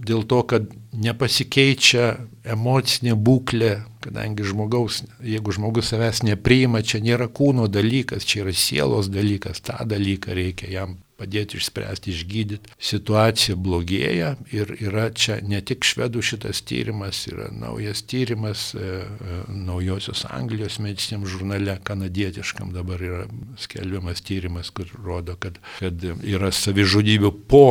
dėl 0.00 0.24
to, 0.30 0.40
kad 0.48 0.70
nepasikeičia 0.96 2.06
emocinė 2.54 3.14
būklė, 3.14 3.74
kadangi 4.04 4.46
žmogaus, 4.48 5.02
jeigu 5.20 5.52
žmogus 5.54 5.92
savęs 5.92 6.24
nepriima, 6.26 6.80
čia 6.82 7.02
nėra 7.04 7.28
kūno 7.28 7.68
dalykas, 7.68 8.24
čia 8.24 8.44
yra 8.46 8.56
sielos 8.56 9.12
dalykas, 9.12 9.60
tą 9.66 9.76
dalyką 9.84 10.34
reikia 10.36 10.72
jam 10.72 10.98
padėti 11.20 11.60
išspręsti, 11.60 12.14
išgydyti. 12.14 12.72
Situacija 12.90 13.56
blogėja 13.60 14.32
ir 14.54 14.72
yra 14.80 15.08
čia 15.12 15.38
ne 15.44 15.60
tik 15.60 15.84
švedų 15.86 16.24
šitas 16.24 16.62
tyrimas, 16.66 17.22
yra 17.30 17.50
naujas 17.52 18.02
tyrimas 18.08 18.70
e, 18.74 18.80
e, 18.80 19.38
naujosios 19.52 20.24
Anglijos 20.30 20.80
mediciniam 20.82 21.28
žurnale, 21.28 21.76
kanadietiškam 21.84 22.72
dabar 22.76 23.04
yra 23.04 23.22
skelbiamas 23.60 24.24
tyrimas, 24.24 24.72
kur 24.74 24.88
rodo, 25.04 25.36
kad, 25.40 25.60
kad 25.78 26.04
yra 26.24 26.52
savižudybių 26.54 27.34
po 27.50 27.64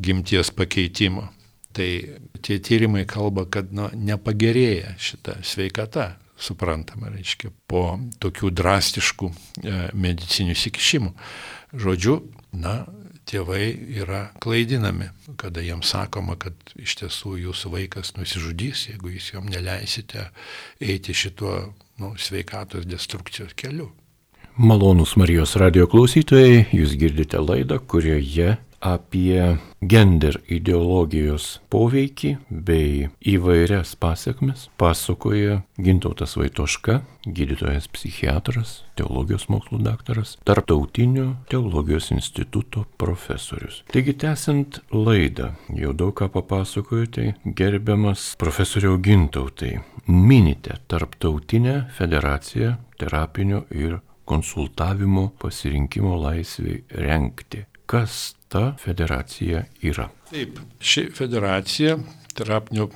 gimties 0.00 0.52
pakeitimo. 0.54 1.28
Tai 1.74 1.88
tie 2.44 2.60
tyrimai 2.62 3.02
kalba, 3.10 3.48
kad 3.50 3.72
nu, 3.74 3.88
nepagerėja 3.98 4.94
šita 5.02 5.40
sveikata, 5.42 6.12
suprantama, 6.38 7.10
reiškia, 7.14 7.50
po 7.70 7.96
tokių 8.22 8.50
drastiškų 8.54 9.30
e, 9.30 9.74
medicinių 9.98 10.54
įsikišimų. 10.54 11.12
Žodžiu, 11.84 12.18
na, 12.54 12.84
tėvai 13.28 13.64
yra 14.00 14.28
klaidinami, 14.42 15.08
kada 15.40 15.62
jiems 15.64 15.92
sakoma, 15.94 16.36
kad 16.40 16.54
iš 16.80 16.96
tiesų 17.00 17.36
jūsų 17.46 17.72
vaikas 17.72 18.14
nusižudys, 18.18 18.88
jeigu 18.92 19.14
jūs 19.14 19.32
jam 19.34 19.48
neleisite 19.50 20.28
eiti 20.80 21.16
šituo 21.16 21.56
nu, 22.02 22.14
sveikatos 22.20 22.86
destrukcijos 22.88 23.54
keliu. 23.56 23.90
Malonus 24.54 25.16
Marijos 25.18 25.56
radio 25.58 25.88
klausytojai, 25.90 26.68
jūs 26.70 26.94
girdite 26.98 27.40
laidą, 27.42 27.80
kurioje 27.90 28.54
apie 28.84 29.56
gender 29.80 30.36
ideologijos 30.52 31.58
poveikį 31.72 32.34
bei 32.50 33.08
įvairias 33.34 33.94
pasiekmes 34.00 34.68
pasakoja 34.80 35.62
Gintautas 35.80 36.36
Vaitoška, 36.36 37.00
gydytojas 37.24 37.88
psichiatras, 37.92 38.74
teologijos 38.98 39.48
mokslų 39.52 39.80
daktaras, 39.86 40.36
Tartautinio 40.44 41.30
teologijos 41.50 42.10
instituto 42.14 42.84
profesorius. 43.00 43.80
Taigi, 43.92 44.14
tęsiant 44.20 44.82
laidą, 44.92 45.54
jau 45.74 45.96
daug 45.96 46.14
ką 46.20 46.28
papasakojote, 46.36 47.32
gerbiamas 47.56 48.34
profesoriau 48.40 49.00
Gintautai, 49.02 49.78
minite 50.06 50.78
Tarptautinę 50.88 51.86
federaciją 51.96 52.76
terapinio 53.00 53.64
ir 53.72 53.98
konsultavimo 54.24 55.30
pasirinkimo 55.40 56.16
laisviai 56.20 56.84
renkti. 56.90 57.64
Kas 57.86 58.34
ta 58.54 58.68
federacija 58.78 59.64
yra. 59.82 60.06
Taip, 60.30 60.60
ši 60.78 61.08
federacija 61.14 61.96
terapinio 62.38 62.86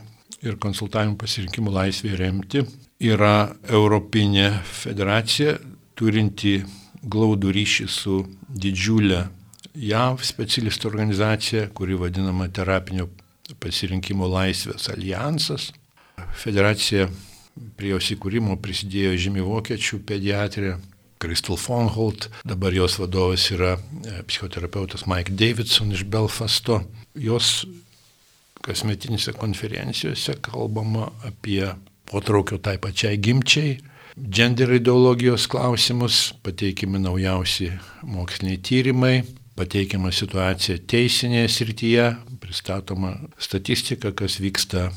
ir 0.46 0.54
konsultavimo 0.62 1.16
pasirinkimo 1.18 1.72
laisvė 1.74 2.14
remti 2.20 2.62
yra 3.02 3.50
Europinė 3.66 4.52
federacija 4.62 5.56
turinti 5.98 6.60
glaudų 7.02 7.50
ryšį 7.56 7.86
su 7.90 8.20
didžiulė 8.48 9.24
JAV 9.78 10.22
specialistų 10.26 10.92
organizacija, 10.92 11.66
kuri 11.74 11.98
vadinama 11.98 12.46
terapinio 12.54 13.08
pasirinkimo 13.62 14.30
laisvės 14.30 14.88
alijansas. 14.94 15.72
Federacija 16.38 17.08
prie 17.78 17.92
jos 17.96 18.12
įkūrimo 18.14 18.60
prisidėjo 18.62 19.16
žymi 19.26 19.42
vokiečių 19.42 20.00
pediatrė 20.06 20.76
Crystal 21.18 21.58
Fonholt, 21.58 22.28
dabar 22.44 22.74
jos 22.74 22.98
vadovas 23.00 23.48
yra 23.54 23.76
e, 23.78 24.22
psichoterapeutas 24.28 25.06
Mike 25.10 25.34
Davidson 25.34 25.92
iš 25.92 26.04
Belfasto. 26.06 26.82
Jos 27.18 27.66
kasmetinėse 28.64 29.34
konferencijose 29.38 30.36
kalbama 30.44 31.10
apie 31.26 31.62
potraukio 32.08 32.58
tai 32.62 32.78
pačiai 32.82 33.18
gimčiai, 33.20 33.78
gender 34.18 34.72
ideologijos 34.78 35.46
klausimus, 35.50 36.32
pateikimi 36.42 37.00
naujausi 37.02 37.70
moksliniai 38.02 38.62
tyrimai, 38.64 39.16
pateikiama 39.58 40.12
situacija 40.14 40.78
teisinėje 40.88 41.48
srityje, 41.50 42.04
pristatoma 42.38 43.14
statistika, 43.42 44.12
kas 44.16 44.38
vyksta, 44.40 44.88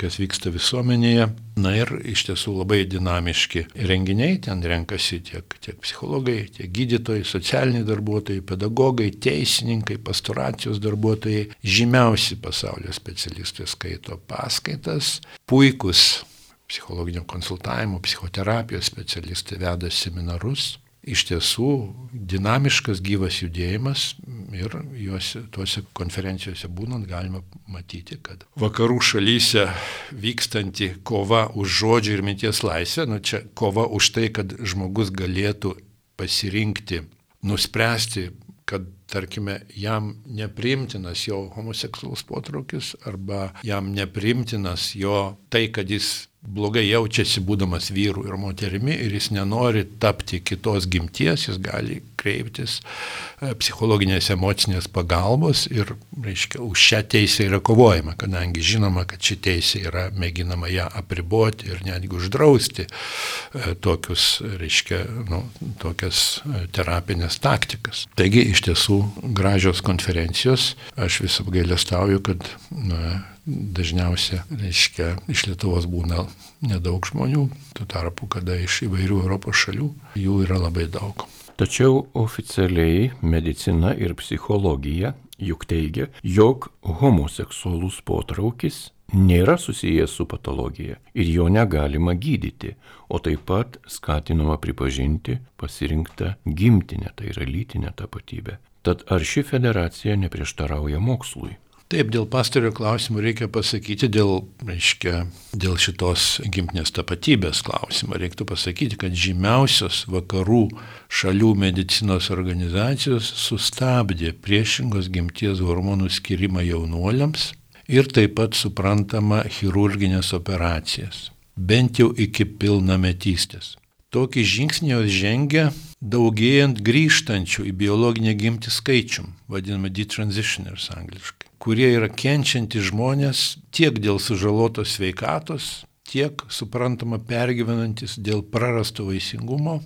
kas 0.00 0.18
vyksta 0.20 0.52
visuomenėje. 0.54 1.28
Na 1.58 1.72
ir 1.74 1.90
iš 2.06 2.26
tiesų 2.28 2.54
labai 2.60 2.82
dinamiški 2.90 3.64
renginiai, 3.88 4.38
ten 4.44 4.62
renkasi 4.62 5.20
tiek, 5.26 5.56
tiek 5.64 5.78
psichologai, 5.82 6.44
tiek 6.54 6.70
gydytojai, 6.74 7.24
socialiniai 7.26 7.86
darbuotojai, 7.88 8.44
pedagogai, 8.46 9.10
teisininkai, 9.26 9.98
pastoracijos 10.06 10.82
darbuotojai, 10.82 11.48
žymiausi 11.78 12.38
pasaulio 12.42 12.94
specialistai 12.94 13.66
skaito 13.70 14.20
paskaitas, 14.30 15.18
puikus 15.50 16.24
psichologinio 16.68 17.24
konsultavimo, 17.26 18.02
psichoterapijos 18.04 18.92
specialistai 18.92 19.58
veda 19.62 19.90
seminarus 19.90 20.76
iš 21.12 21.24
tiesų 21.30 21.70
dinamiškas 22.12 23.00
gyvas 23.04 23.40
judėjimas 23.42 24.12
ir 24.56 24.74
juose, 24.98 25.44
tuose 25.54 25.82
konferencijose 25.96 26.70
būnant 26.72 27.08
galima 27.08 27.42
matyti, 27.70 28.18
kad 28.22 28.44
vakarų 28.60 28.98
šalyse 29.10 29.68
vykstanti 30.12 30.92
kova 31.08 31.46
už 31.54 31.78
žodžių 31.82 32.18
ir 32.18 32.24
minties 32.26 32.62
laisvę, 32.66 33.08
nu 33.08 33.20
čia 33.20 33.42
kova 33.58 33.86
už 33.86 34.12
tai, 34.16 34.28
kad 34.34 34.54
žmogus 34.58 35.12
galėtų 35.14 35.74
pasirinkti, 36.18 37.04
nuspręsti, 37.46 38.28
kad 38.68 38.84
tarkime, 39.08 39.60
jam 39.72 40.16
neprimtinas 40.26 41.24
jo 41.28 41.46
homoseksualus 41.54 42.24
potraukis 42.28 42.92
arba 43.08 43.52
jam 43.64 43.92
neprimtinas 43.94 44.92
jo 44.98 45.38
tai, 45.48 45.68
kad 45.72 45.88
jis 45.90 46.27
blogai 46.42 46.84
jaučiasi 46.86 47.42
būdamas 47.42 47.90
vyru 47.92 48.22
ir 48.28 48.36
moterimi 48.38 48.94
ir 48.94 49.14
jis 49.16 49.32
nenori 49.34 49.82
tapti 50.00 50.38
kitos 50.40 50.86
gimties, 50.90 51.48
jis 51.48 51.58
gali 51.62 51.98
kreiptis 52.18 52.78
e, 52.78 53.52
psichologinės 53.58 54.30
emocinės 54.34 54.88
pagalbos 54.92 55.66
ir, 55.70 55.92
reiškia, 56.24 56.60
už 56.62 56.84
šią 56.88 57.02
teisę 57.14 57.48
yra 57.48 57.60
kovojama, 57.64 58.14
kadangi 58.18 58.62
žinoma, 58.64 59.04
kad 59.10 59.22
ši 59.22 59.38
teisė 59.48 59.82
yra 59.90 60.06
mėginama 60.14 60.70
ją 60.72 60.86
apriboti 61.00 61.72
ir 61.72 61.82
netgi 61.86 62.14
uždrausti 62.20 62.86
e, 62.86 63.74
tokius, 63.84 64.28
reiškia, 64.62 65.02
nu, 65.30 65.42
tokias 65.82 66.42
e, 66.44 66.66
terapinės 66.74 67.40
taktikas. 67.42 68.06
Taigi, 68.18 68.46
iš 68.54 68.62
tiesų, 68.68 69.00
gražios 69.36 69.82
konferencijos, 69.86 70.72
aš 70.98 71.22
vis 71.26 71.40
apgailestauju, 71.42 72.22
kad 72.30 72.46
na, 72.70 73.18
dažniausiai, 73.48 74.42
reiškia, 74.52 75.14
iš 75.32 75.46
Lietuvos 75.48 75.88
būna 75.88 76.26
nedaug 76.60 77.06
žmonių, 77.08 77.48
tuo 77.74 77.88
tarpu, 77.88 78.28
kada 78.28 78.58
iš 78.60 78.82
įvairių 78.88 79.22
Europos 79.24 79.64
šalių 79.64 79.88
jų 80.20 80.42
yra 80.44 80.60
labai 80.68 80.88
daug. 80.92 81.24
Tačiau 81.58 82.04
oficialiai 82.14 83.08
medicina 83.22 83.90
ir 83.98 84.14
psichologija 84.20 85.16
juk 85.42 85.64
teigia, 85.66 86.06
jog 86.22 86.68
homoseksualus 87.00 87.98
potraukis 88.06 88.92
nėra 89.14 89.56
susijęs 89.58 90.12
su 90.20 90.26
patologija 90.28 90.98
ir 91.14 91.30
jo 91.32 91.48
negalima 91.48 92.14
gydyti, 92.14 92.74
o 93.08 93.18
taip 93.18 93.46
pat 93.48 93.78
skatinama 93.88 94.58
pripažinti 94.60 95.38
pasirinktą 95.56 96.34
gimtinę, 96.44 97.14
tai 97.16 97.32
yra 97.32 97.46
lytinę 97.48 97.94
tapatybę. 97.96 98.58
Tad 98.82 99.02
ar 99.10 99.24
ši 99.24 99.42
federacija 99.42 100.16
neprieštarauja 100.16 101.00
mokslui? 101.00 101.56
Taip, 101.88 102.10
dėl 102.12 102.26
pastario 102.28 102.68
klausimų 102.76 103.22
reikia 103.24 103.46
pasakyti, 103.48 104.10
dėl, 104.12 104.42
reiškia, 104.68 105.22
dėl 105.56 105.78
šitos 105.80 106.34
gimtinės 106.44 106.92
tapatybės 106.92 107.62
klausimą 107.64 108.18
reiktų 108.20 108.44
pasakyti, 108.50 108.98
kad 109.00 109.16
žymiausios 109.16 110.02
vakarų 110.12 110.66
šalių 111.08 111.54
medicinos 111.56 112.28
organizacijos 112.34 113.30
sustabdė 113.40 114.34
priešingos 114.36 115.08
gimties 115.14 115.64
hormonų 115.64 116.12
skirimą 116.12 116.66
jaunuoliams 116.66 117.54
ir 117.88 118.12
taip 118.12 118.36
pat 118.36 118.52
suprantama 118.52 119.46
chirurginės 119.48 120.34
operacijas, 120.36 121.30
bent 121.56 122.04
jau 122.04 122.12
iki 122.12 122.44
pilnametystės. 122.44 123.78
Tokį 124.12 124.44
žingsnį 124.44 124.92
jos 124.92 125.08
žengia 125.24 125.66
daugėjant 126.04 126.84
grįžtančių 126.84 127.64
į 127.72 127.76
biologinę 127.80 128.36
gimtį 128.36 128.76
skaičium, 128.76 129.32
vadinama 129.48 129.88
detransitioners 129.88 130.92
angliškai 130.92 131.37
kurie 131.62 131.90
yra 131.96 132.08
kenčianti 132.08 132.82
žmonės 132.82 133.58
tiek 133.74 133.98
dėl 133.98 134.20
sužalotos 134.22 134.96
sveikatos, 134.96 135.70
tiek, 136.08 136.42
suprantama, 136.48 137.18
pergyvenantis 137.18 138.16
dėl 138.18 138.42
prarasto 138.42 139.08
vaisingumo, 139.08 139.80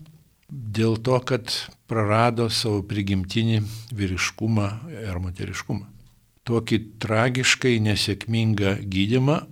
dėl 0.48 0.98
to, 1.00 1.18
kad 1.24 1.48
prarado 1.88 2.48
savo 2.52 2.82
prigimtinį 2.84 3.62
vyriškumą 3.96 4.68
ir 4.92 5.18
moteriškumą. 5.22 5.88
Tokį 6.48 6.78
tragiškai 7.02 7.76
nesėkmingą 7.82 8.76
gydimą, 8.90 9.42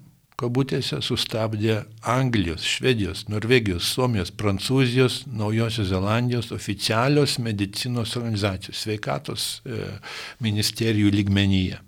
kabutėse, 0.40 0.98
sustabdė 1.04 1.82
Anglijos, 2.08 2.64
Švedijos, 2.64 3.26
Norvegijos, 3.30 3.90
Suomijos, 3.94 4.32
Prancūzijos, 4.32 5.22
Naujosios 5.28 5.90
Zelandijos 5.92 6.50
oficialios 6.56 7.36
medicinos 7.38 8.16
organizacijos, 8.16 8.80
sveikatos 8.80 9.46
e, 9.64 9.84
ministerijų 10.42 11.12
lygmenyje. 11.18 11.80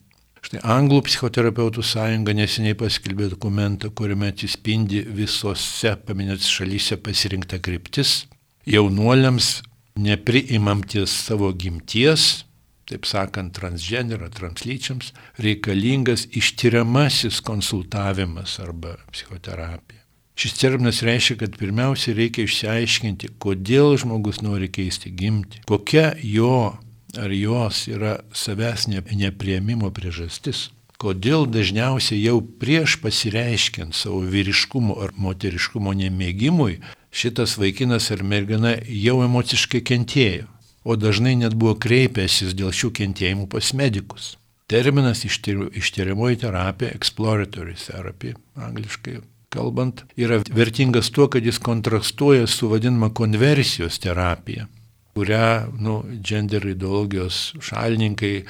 Štai 0.43 0.59
Anglų 0.67 1.05
psichoterapeutų 1.07 1.85
sąjunga 1.87 2.35
neseniai 2.35 2.75
paskelbė 2.79 3.29
dokumentą, 3.31 3.93
kuriame 3.95 4.33
atsispindi 4.33 5.05
visose 5.15 5.95
paminėtis 6.07 6.51
šalyse 6.51 6.99
pasirinkta 6.99 7.61
kryptis. 7.63 8.25
Jaunuoliams 8.67 9.61
nepriimamties 10.03 11.15
savo 11.29 11.53
gimties, 11.55 12.45
taip 12.91 13.07
sakant, 13.07 13.55
transgenero, 13.55 14.27
translyčiams, 14.35 15.13
reikalingas 15.39 16.27
ištyriamasis 16.35 17.39
konsultavimas 17.47 18.59
arba 18.63 18.97
psichoterapija. 19.13 20.03
Šis 20.35 20.57
terminas 20.59 21.03
reiškia, 21.07 21.37
kad 21.45 21.59
pirmiausia 21.61 22.17
reikia 22.17 22.49
išsiaiškinti, 22.49 23.37
kodėl 23.43 23.95
žmogus 24.01 24.41
nori 24.43 24.71
keisti 24.73 25.13
gimti, 25.15 25.61
kokia 25.69 26.17
jo 26.25 26.73
ar 27.19 27.33
jos 27.33 27.87
yra 27.89 28.21
savęs 28.33 28.89
neprieimimo 28.89 29.91
priežastis. 29.95 30.71
Kodėl 31.03 31.49
dažniausiai 31.51 32.21
jau 32.23 32.39
prieš 32.41 33.01
pasireiškiant 33.03 33.97
savo 33.97 34.21
vyriškumo 34.23 35.01
ar 35.03 35.11
moteriškumo 35.19 35.95
nemėgimui, 35.99 36.79
šitas 37.11 37.57
vaikinas 37.59 38.11
ar 38.15 38.23
mergina 38.23 38.77
jau 38.87 39.19
emociškai 39.25 39.83
kentėjo, 39.83 40.47
o 40.87 40.95
dažnai 40.97 41.35
net 41.41 41.57
buvo 41.59 41.75
kreipęsis 41.75 42.55
dėl 42.55 42.71
šių 42.71 42.93
kentėjimų 43.01 43.49
pas 43.51 43.73
medikus. 43.75 44.37
Terminas 44.71 45.25
ištiriamoji 45.27 46.39
terapija, 46.45 46.95
exploratory 46.95 47.75
therapy, 47.77 48.37
angliškai 48.57 49.19
kalbant, 49.53 50.07
yra 50.17 50.39
vertingas 50.55 51.11
tuo, 51.13 51.27
kad 51.29 51.45
jis 51.45 51.59
kontrastuoja 51.61 52.47
su 52.47 52.71
vadinama 52.71 53.11
konversijos 53.13 53.99
terapija 54.01 54.69
kurią 55.15 55.73
nu, 55.81 55.99
gender 56.25 56.65
ideologijos 56.71 57.53
šalininkai 57.61 58.47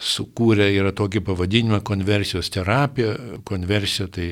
sukūrė, 0.00 0.70
yra 0.72 0.92
tokį 0.96 1.20
pavadinimą 1.26 1.82
konversijos 1.86 2.48
terapija. 2.54 3.12
Konversija 3.48 4.08
tai 4.12 4.30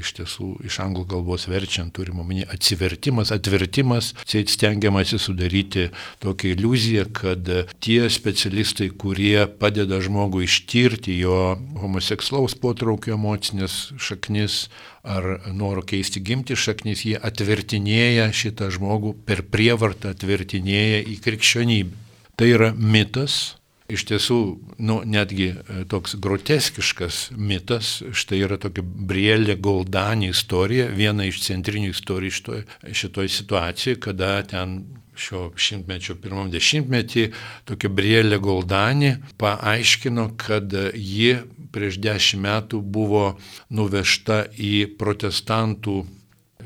iš 0.00 0.14
tiesų 0.16 0.48
iš 0.68 0.80
anglų 0.84 1.04
kalbos 1.12 1.44
verčiant 1.50 1.92
turime 1.96 2.24
omeny 2.24 2.46
atsivertimas, 2.48 3.34
atvertimas, 3.36 4.14
stengiamasi 4.24 5.20
sudaryti 5.20 5.90
tokią 6.24 6.54
iliuziją, 6.54 7.06
kad 7.12 7.52
tie 7.84 8.00
specialistai, 8.10 8.88
kurie 8.96 9.44
padeda 9.60 10.00
žmogui 10.00 10.46
ištirti 10.48 11.18
jo 11.20 11.58
homosekslaus 11.82 12.56
potraukio 12.60 13.18
emocinės 13.18 13.90
šaknis, 14.00 14.64
ar 15.02 15.52
noro 15.56 15.82
keisti 15.86 16.20
gimti 16.20 16.56
šaknis, 16.58 17.04
jie 17.08 17.16
atvertinėja 17.16 18.28
šitą 18.36 18.68
žmogų 18.74 19.14
per 19.28 19.44
prievartą 19.48 20.12
atvertinėja 20.14 21.00
į 21.08 21.16
krikščionybę. 21.24 21.96
Tai 22.36 22.48
yra 22.48 22.70
mitas, 22.76 23.56
iš 23.92 24.04
tiesų, 24.08 24.38
nu, 24.86 25.00
netgi 25.08 25.50
e, 25.50 25.82
toks 25.90 26.16
groteskiškas 26.22 27.18
mitas, 27.36 27.98
štai 28.16 28.42
yra 28.46 28.58
tokia 28.60 28.84
Brielė 28.84 29.56
Goldani 29.60 30.30
istorija, 30.34 30.88
viena 30.94 31.26
iš 31.28 31.42
centrinių 31.44 31.92
istorijų 31.94 32.36
šitoj, 32.38 32.64
šitoj 33.02 33.32
situacijoje, 33.36 34.00
kada 34.06 34.32
ten 34.48 34.80
šio 35.20 35.50
šimtmečio 35.56 36.16
pirmam 36.20 36.50
dešimtmetį 36.52 37.26
tokia 37.68 37.90
Brielė 37.92 38.40
Goldani 38.42 39.14
paaiškino, 39.40 40.30
kad 40.40 40.72
ji 40.94 41.36
prieš 41.70 42.00
dešimt 42.02 42.44
metų 42.46 42.80
buvo 42.82 43.24
nuvežta 43.70 44.44
į 44.56 44.96
protestantų 44.98 46.00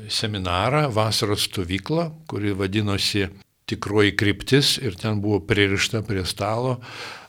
seminarą, 0.09 0.87
vasaros 0.93 1.45
stovyklą, 1.49 2.09
kuri 2.29 2.53
vadinosi 2.57 3.27
tikroji 3.65 4.13
kryptis 4.17 4.75
ir 4.77 4.93
ten 4.99 5.21
buvo 5.21 5.39
pririšta 5.41 6.03
prie 6.05 6.25
stalo, 6.25 6.77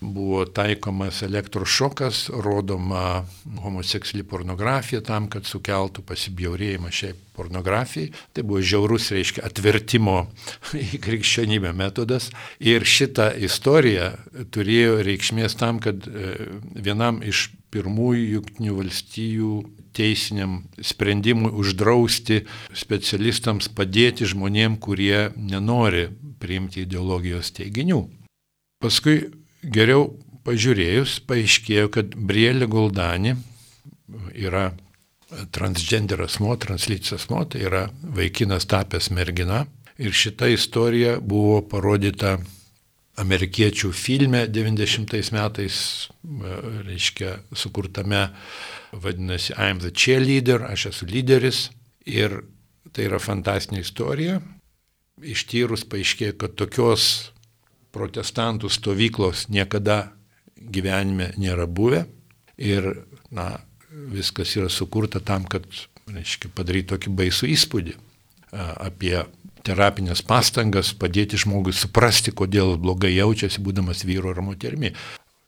buvo 0.00 0.44
taikomas 0.44 1.22
elektrošokas, 1.24 2.26
rodoma 2.44 3.24
homoseksuali 3.62 4.24
pornografija 4.28 5.00
tam, 5.00 5.30
kad 5.32 5.48
sukeltų 5.48 6.04
pasibjaurėjimą 6.04 6.92
šiai 6.92 7.14
pornografijai. 7.36 8.12
Tai 8.36 8.44
buvo 8.44 8.60
žiaurus, 8.60 9.08
reiškia, 9.16 9.46
atvertimo 9.48 10.18
į 10.84 11.00
krikščionybę 11.04 11.72
metodas. 11.76 12.28
Ir 12.60 12.84
šita 12.84 13.30
istorija 13.48 14.12
turėjo 14.52 15.00
reikšmės 15.08 15.56
tam, 15.56 15.80
kad 15.80 16.04
e, 16.04 16.34
vienam 16.76 17.22
iš 17.24 17.48
pirmųjų 17.76 18.26
jungtinių 18.36 18.76
valstijų 18.80 19.54
teisiniam 19.96 20.58
sprendimui 20.84 21.52
uždrausti 21.56 22.42
specialistams 22.76 23.70
padėti 23.72 24.28
žmonėm, 24.28 24.76
kurie 24.80 25.30
nenori 25.36 26.08
priimti 26.40 26.84
ideologijos 26.84 27.52
teiginių. 27.56 28.02
Paskui 28.82 29.20
geriau 29.64 30.10
pažiūrėjus, 30.46 31.20
paaiškėjo, 31.26 31.88
kad 31.94 32.12
Brielė 32.14 32.68
Goldani 32.70 33.34
yra 34.36 34.68
transgender 35.50 36.22
asmo, 36.26 36.54
translytis 36.60 37.16
asmo, 37.16 37.42
tai 37.50 37.64
yra 37.66 37.86
vaikinas 38.16 38.68
tapęs 38.70 39.10
mergina. 39.14 39.64
Ir 39.96 40.12
šita 40.12 40.50
istorija 40.52 41.16
buvo 41.24 41.62
parodyta 41.64 42.36
amerikiečių 43.20 43.90
filme 43.96 44.44
90 44.52 45.32
metais, 45.34 45.78
reiškia, 46.86 47.38
sukurtame, 47.56 48.28
vadinasi, 48.92 49.54
I'm 49.56 49.80
the 49.80 49.90
cheerleader, 49.90 50.66
aš 50.68 50.90
esu 50.92 51.08
lyderis. 51.08 51.70
Ir 52.06 52.42
tai 52.94 53.08
yra 53.08 53.18
fantastinė 53.18 53.82
istorija. 53.82 54.40
Ištyrus 55.24 55.86
paaiškėjo, 55.88 56.36
kad 56.38 56.54
tokios 56.60 57.32
protestantų 57.96 58.70
stovyklos 58.70 59.46
niekada 59.48 60.12
gyvenime 60.60 61.32
nėra 61.40 61.66
buvę. 61.66 62.04
Ir, 62.60 62.92
na, 63.32 63.56
viskas 64.12 64.54
yra 64.56 64.68
sukurta 64.72 65.20
tam, 65.24 65.48
kad, 65.48 65.64
reiškia, 66.08 66.52
padaryti 66.54 66.92
tokį 66.92 67.14
baisų 67.16 67.50
įspūdį 67.56 67.96
apie 68.56 69.16
terapinės 69.66 70.22
pastangas 70.26 70.92
padėti 70.96 71.40
žmogui 71.42 71.74
suprasti, 71.74 72.34
kodėl 72.34 72.76
blogai 72.80 73.12
jaučiasi, 73.16 73.62
būdamas 73.64 74.04
vyru 74.06 74.32
ar 74.32 74.42
moterimi. 74.44 74.92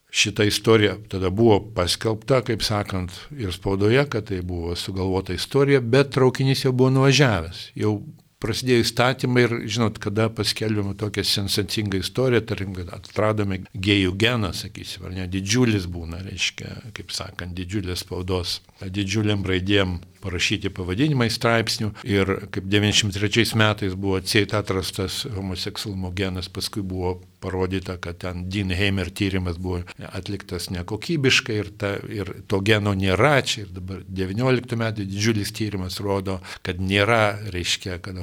Šita 0.08 0.46
istorija 0.48 0.94
tada 1.12 1.28
buvo 1.30 1.58
paskelbta, 1.76 2.40
kaip 2.46 2.62
sakant, 2.64 3.12
ir 3.36 3.52
spaudoje, 3.52 4.06
kad 4.08 4.30
tai 4.30 4.40
buvo 4.40 4.72
sugalvota 4.76 5.36
istorija, 5.36 5.82
bet 5.84 6.14
traukinys 6.16 6.64
jau 6.64 6.72
buvo 6.72 6.94
nuvažiavęs. 6.96 7.66
Jau 7.76 7.98
prasidėjo 8.42 8.84
įstatymai 8.84 9.44
ir, 9.46 9.54
žinot, 9.70 9.98
kada 10.02 10.28
paskelbėme 10.30 10.94
tokią 10.98 11.24
sensacingą 11.26 12.00
istoriją, 12.02 12.42
tarim, 12.48 12.74
kad 12.76 12.92
atradome 12.94 13.62
gėjų 13.74 14.14
geną, 14.20 14.52
sakysim, 14.56 15.08
ar 15.08 15.16
ne, 15.16 15.26
didžiulis 15.30 15.88
būna, 15.90 16.22
reiškia, 16.26 16.74
kaip 16.96 17.14
sakant, 17.14 17.56
didžiulės 17.58 18.04
spaudos, 18.06 18.60
didžiuliam 18.82 19.42
raidėm 19.46 19.98
parašyti 20.22 20.70
pavadinimai 20.74 21.28
straipsnių 21.30 21.92
ir 22.06 22.34
kaip 22.54 22.66
93 22.70 23.58
metais 23.58 23.94
buvo 23.98 24.18
atsieit 24.18 24.54
atrastas 24.58 25.24
homoseksualumo 25.34 26.12
genas, 26.14 26.50
paskui 26.50 26.82
buvo 26.82 27.18
parodyta, 27.40 27.96
kad 28.02 28.18
ten 28.22 28.48
Dean 28.50 28.70
Heimer 28.74 29.10
tyrimas 29.10 29.58
buvo 29.62 29.82
atliktas 30.12 30.68
nekokybiškai 30.74 31.56
ir, 31.58 31.70
ta, 31.78 31.94
ir 32.10 32.32
to 32.50 32.60
geno 32.64 32.94
nėra, 32.98 33.36
čia 33.46 33.64
ir 33.64 33.72
dabar 33.76 34.02
19 34.08 34.78
metų 34.80 35.06
didžiulis 35.08 35.52
tyrimas 35.54 35.98
rodo, 36.02 36.38
kad 36.66 36.80
nėra, 36.82 37.38
reiškia, 37.54 37.98
kad 38.02 38.18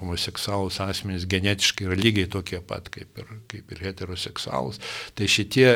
homoseksualus 0.00 0.80
asmenys 0.84 1.26
genetiškai 1.28 1.88
yra 1.88 1.98
lygiai 1.98 2.30
tokie 2.32 2.60
pat 2.64 2.88
kaip 2.94 3.20
ir, 3.20 3.34
kaip 3.52 3.74
ir 3.74 3.84
heteroseksualus. 3.88 4.80
Tai 5.18 5.28
šitie, 5.28 5.68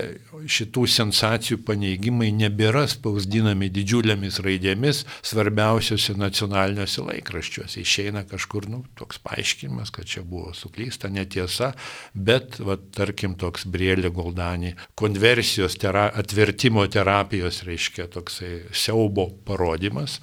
šitų 0.47 0.87
sensacijų 0.91 1.61
paneigimai 1.67 2.31
nebėra 2.37 2.87
spausdinami 2.91 3.71
didžiulėmis 3.73 4.41
raidėmis, 4.45 5.05
svarbiausiuose 5.27 6.17
nacionaliniuose 6.21 7.05
laikraščiuose. 7.09 7.83
Išeina 7.83 8.25
kažkur, 8.31 8.69
nu, 8.73 8.83
toks 8.99 9.21
paaiškinimas, 9.23 9.93
kad 9.95 10.09
čia 10.09 10.25
buvo 10.27 10.55
suklysta, 10.57 11.11
netiesa, 11.13 11.73
bet 12.15 12.62
va, 12.67 12.79
tarkim, 12.97 13.37
toks 13.41 13.67
Brėlė 13.73 14.13
Goldanį 14.15 14.75
konversijos, 14.99 15.79
tera, 15.81 16.09
atvertimo 16.23 16.87
terapijos, 16.91 17.63
reiškia, 17.69 18.09
toksai 18.13 18.55
siaubo 18.73 19.31
parodimas 19.47 20.21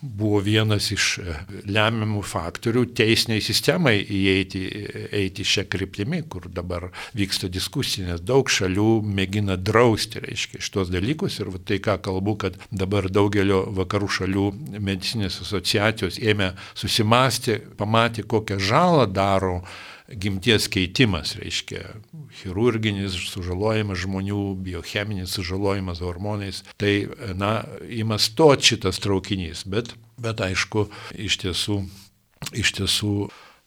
buvo 0.00 0.40
vienas 0.40 0.88
iš 0.94 1.06
e, 1.18 1.34
lemiamų 1.68 2.22
faktorių 2.26 2.84
teisiniai 2.96 3.42
sistemai 3.44 3.96
įeiti 4.00 4.62
eiti 5.16 5.44
šią 5.46 5.66
kryptimį, 5.72 6.22
kur 6.32 6.48
dabar 6.52 6.88
vyksta 7.16 7.50
diskusija, 7.52 8.06
nes 8.10 8.22
daug 8.24 8.50
šalių 8.50 8.88
mėgina 9.06 9.56
drausti, 9.56 10.22
reiškia, 10.24 10.62
šitos 10.64 10.92
dalykus. 10.92 11.40
Ir 11.42 11.52
tai, 11.66 11.80
ką 11.84 11.98
kalbu, 12.04 12.36
kad 12.46 12.60
dabar 12.70 13.10
daugelio 13.12 13.64
vakarų 13.76 14.10
šalių 14.20 14.46
medicinės 14.78 15.40
asociacijos 15.44 16.20
ėmė 16.22 16.52
susimasti, 16.74 17.60
pamatė, 17.78 18.26
kokią 18.26 18.60
žalą 18.62 19.06
daro 19.10 19.60
gimties 20.12 20.68
keitimas, 20.70 21.34
reiškia 21.40 21.82
chirurginis 22.40 23.16
sužalojimas 23.30 23.98
žmonių, 24.04 24.42
biocheminis 24.66 25.34
sužalojimas 25.36 26.02
hormonais, 26.04 26.62
tai, 26.80 27.08
na, 27.34 27.64
ima 27.88 28.18
stoti 28.18 28.74
šitas 28.74 29.00
traukinys, 29.02 29.64
bet, 29.66 29.94
bet 30.20 30.42
aišku, 30.44 30.86
iš 31.18 31.40
tiesų, 31.42 31.80
iš 32.54 32.74
tiesų 32.78 33.16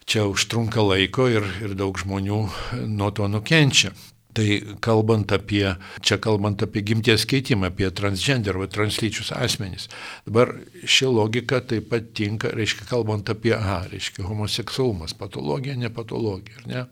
čia 0.09 0.25
užtrunka 0.29 0.83
laiko 0.85 1.27
ir, 1.29 1.45
ir 1.61 1.75
daug 1.77 1.99
žmonių 1.99 2.39
nuo 2.87 3.11
to 3.11 3.27
nukenčia. 3.29 3.93
Tai 4.37 4.45
kalbant 4.85 5.31
apie, 5.33 5.63
čia 6.05 6.19
kalbant 6.21 6.61
apie 6.61 6.83
gimties 6.85 7.23
keitimą, 7.25 7.71
apie 7.71 7.87
transgender 7.97 8.53
arba 8.53 8.67
translyčius 8.69 9.31
asmenys. 9.33 9.87
Dabar 10.27 10.51
ši 10.85 11.09
logika 11.09 11.63
taip 11.65 11.87
pat 11.89 12.11
tinka, 12.13 12.51
reiškia, 12.53 12.85
kalbant 12.91 13.31
apie, 13.33 13.55
aha, 13.57 13.79
reiškia, 13.89 14.27
homoseksualumas, 14.29 15.15
patologija, 15.17 15.73
ne 15.81 15.89
patologija, 15.89 16.61
ar 16.61 16.69
ne? 16.69 16.83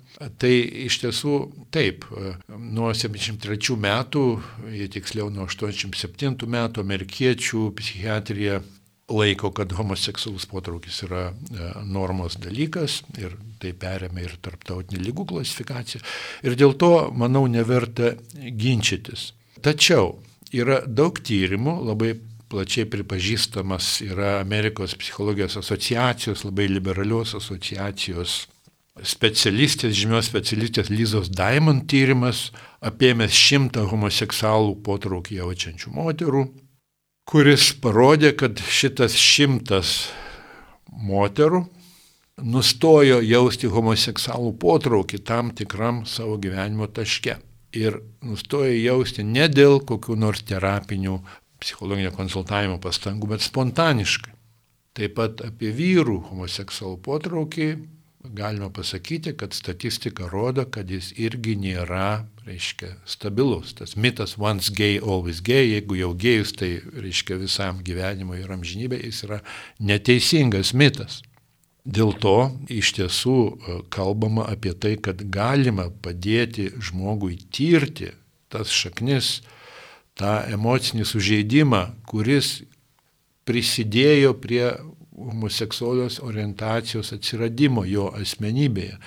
Tai 0.41 0.53
iš 0.87 0.97
tiesų 1.03 1.35
taip, 1.73 2.07
nuo 2.49 2.89
73 2.97 3.77
metų, 3.85 4.25
tiksliau 4.97 5.29
nuo 5.29 5.45
87 5.45 6.49
metų 6.57 6.81
amerikiečių 6.81 7.67
psichiatrija 7.77 8.63
laiko, 9.07 9.51
kad 9.55 9.71
homoseksualus 9.71 10.45
potraukis 10.51 10.99
yra 11.07 11.29
e, 11.31 11.69
normos 11.87 12.35
dalykas 12.43 13.01
ir 13.17 13.37
tai 13.61 13.71
perėmė 13.71 14.25
ir 14.25 14.33
tarptautinė 14.43 14.99
lygų 15.05 15.27
klasifikacija. 15.31 16.03
Ir 16.43 16.57
dėl 16.59 16.75
to, 16.79 16.91
manau, 17.15 17.45
neverta 17.47 18.15
ginčytis. 18.35 19.31
Tačiau 19.63 20.17
yra 20.51 20.81
daug 20.85 21.17
tyrimų, 21.23 21.77
labai 21.87 22.17
plačiai 22.51 22.87
pripažįstamas 22.87 23.97
yra 24.05 24.37
Amerikos 24.41 24.95
psichologijos 24.99 25.57
asociacijos, 25.59 26.45
labai 26.47 26.67
liberalios 26.71 27.33
asociacijos 27.39 28.45
specialistės, 29.07 29.95
žymios 29.95 30.27
specialistės 30.27 30.91
Lizos 30.91 31.29
Diamond 31.31 31.85
tyrimas, 31.91 32.49
apėmęs 32.83 33.35
šimtą 33.35 33.87
homoseksualų 33.91 34.79
potraukį 34.83 35.39
jaučiančių 35.41 35.93
moterų 35.95 36.47
kuris 37.27 37.73
parodė, 37.83 38.31
kad 38.39 38.59
šitas 38.59 39.17
šimtas 39.19 39.97
moterų 40.87 41.65
nustojo 42.37 43.19
jausti 43.25 43.69
homoseksualų 43.73 44.53
potraukį 44.61 45.19
tam 45.27 45.51
tikram 45.57 46.05
savo 46.07 46.37
gyvenimo 46.39 46.87
taške. 46.87 47.37
Ir 47.75 47.99
nustojo 48.23 48.71
jausti 48.71 49.25
ne 49.27 49.49
dėl 49.51 49.81
kokių 49.85 50.15
nors 50.15 50.45
terapinių 50.47 51.17
psichologinio 51.59 52.13
konsultavimo 52.15 52.77
pastangų, 52.79 53.33
bet 53.33 53.43
spontaniškai. 53.43 54.31
Taip 54.97 55.17
pat 55.17 55.43
apie 55.45 55.73
vyrų 55.75 56.21
homoseksualų 56.29 57.01
potraukį 57.05 57.67
galima 58.33 58.69
pasakyti, 58.73 59.33
kad 59.37 59.53
statistika 59.53 60.27
rodo, 60.31 60.65
kad 60.65 60.89
jis 60.91 61.11
irgi 61.19 61.55
nėra, 61.59 62.25
reiškia, 62.47 62.93
stabilus. 63.05 63.73
Tas 63.77 63.95
mitas 63.95 64.37
once 64.39 64.73
gay, 64.73 64.99
always 64.99 65.41
gay, 65.43 65.71
jeigu 65.73 65.99
jau 65.99 66.13
gėjus, 66.17 66.53
tai 66.57 66.71
reiškia 66.95 67.39
visam 67.41 67.81
gyvenimui 67.83 68.41
ir 68.43 68.53
amžinybė, 68.53 69.01
jis 69.05 69.23
yra 69.27 69.41
neteisingas 69.79 70.73
mitas. 70.73 71.21
Dėl 71.87 72.11
to 72.19 72.51
iš 72.67 72.91
tiesų 72.97 73.37
e, 73.39 73.75
kalbama 73.93 74.43
apie 74.51 74.73
tai, 74.75 74.97
kad 74.99 75.21
galima 75.31 75.87
padėti 76.03 76.67
žmogui 76.83 77.37
tirti 77.47 78.11
tas 78.51 78.71
šaknis, 78.71 79.39
tą 80.17 80.41
emocinį 80.51 81.05
sužeidimą, 81.07 81.83
kuris 82.09 82.61
prisidėjo 83.47 84.33
prie 84.41 84.65
homoseksualios 85.17 86.19
orientacijos 86.23 87.11
atsiradimo 87.15 87.85
jo 87.89 88.07
asmenybėje. 88.15 88.97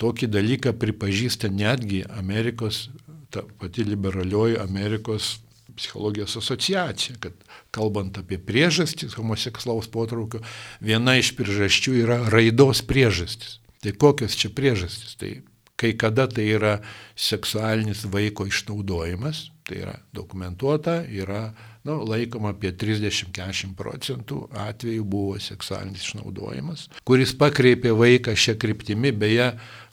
Tokį 0.00 0.28
dalyką 0.32 0.72
pripažįsta 0.80 1.52
netgi 1.52 2.02
Amerikos, 2.18 2.88
ta 3.30 3.44
pati 3.60 3.84
liberalioji 3.86 4.58
Amerikos 4.58 5.36
psichologijos 5.76 6.36
asociacija, 6.38 7.16
kad 7.20 7.34
kalbant 7.74 8.18
apie 8.18 8.38
priežastis 8.38 9.16
homoseksualaus 9.18 9.88
potraukio, 9.90 10.40
viena 10.80 11.16
iš 11.18 11.34
priežasčių 11.38 11.96
yra 12.04 12.18
raidos 12.30 12.82
priežastis. 12.86 13.58
Tai 13.82 13.92
kokios 14.00 14.38
čia 14.38 14.50
priežastis? 14.54 15.16
Tai 15.20 15.32
kai 15.76 15.92
kada 15.98 16.26
tai 16.30 16.46
yra 16.56 16.78
seksualinis 17.18 18.06
vaiko 18.10 18.46
išnaudojimas, 18.48 19.48
tai 19.66 19.82
yra 19.82 19.96
dokumentuota, 20.14 21.02
yra 21.04 21.48
nu, 21.84 21.98
laikoma 22.08 22.54
apie 22.54 22.72
30-40 22.72 23.74
procentų 23.78 24.44
atvejų 24.64 25.04
buvo 25.04 25.40
seksualinis 25.42 26.06
išnaudojimas, 26.06 26.88
kuris 27.04 27.34
pakreipė 27.36 27.92
vaiką 27.96 28.36
šią 28.36 28.56
kryptimį, 28.60 29.12
beje, 29.20 29.50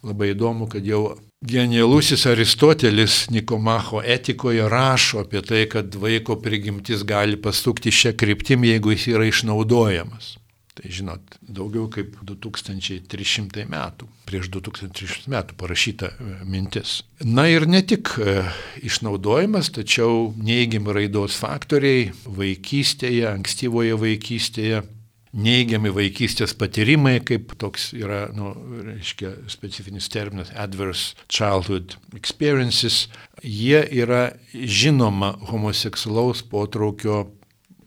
labai 0.08 0.32
įdomu, 0.36 0.70
kad 0.72 0.88
jau 0.88 1.18
Genialusis 1.42 2.28
Aristotelis 2.30 3.30
Nikomacho 3.34 4.04
etikoje 4.06 4.68
rašo 4.70 5.24
apie 5.24 5.42
tai, 5.42 5.64
kad 5.66 5.96
vaiko 5.98 6.36
prigimtis 6.38 7.02
gali 7.02 7.40
pasukti 7.42 7.90
šią 7.90 8.14
kryptimį, 8.14 8.76
jeigu 8.76 8.94
jis 8.94 9.08
yra 9.16 9.26
išnaudojamas. 9.26 10.36
Tai 10.72 10.88
žinot, 10.88 11.34
daugiau 11.44 11.90
kaip 11.92 12.14
2300 12.24 13.66
metų, 13.68 14.08
prieš 14.24 14.48
2300 14.54 15.28
metų 15.34 15.58
parašyta 15.60 16.08
e, 16.14 16.36
mintis. 16.48 17.02
Na 17.28 17.44
ir 17.52 17.66
ne 17.68 17.82
tik 17.84 18.14
e, 18.24 18.38
išnaudojimas, 18.88 19.74
tačiau 19.76 20.30
neigiami 20.40 20.96
raidos 20.96 21.36
faktoriai 21.42 22.14
vaikystėje, 22.24 23.26
ankstyvoje 23.34 23.98
vaikystėje, 24.00 24.80
neigiami 25.32 25.92
vaikystės 25.96 26.56
patyrimai, 26.60 27.18
kaip 27.28 27.52
toks 27.60 27.90
yra, 27.98 28.26
nu, 28.36 28.54
reiškia, 28.88 29.34
specifinis 29.52 30.08
terminas 30.12 30.54
adverse 30.56 31.20
childhood 31.28 31.98
experiences, 32.16 33.10
jie 33.44 33.84
yra 34.04 34.30
žinoma 34.54 35.34
homoseksualaus 35.52 36.44
potraukio, 36.48 37.26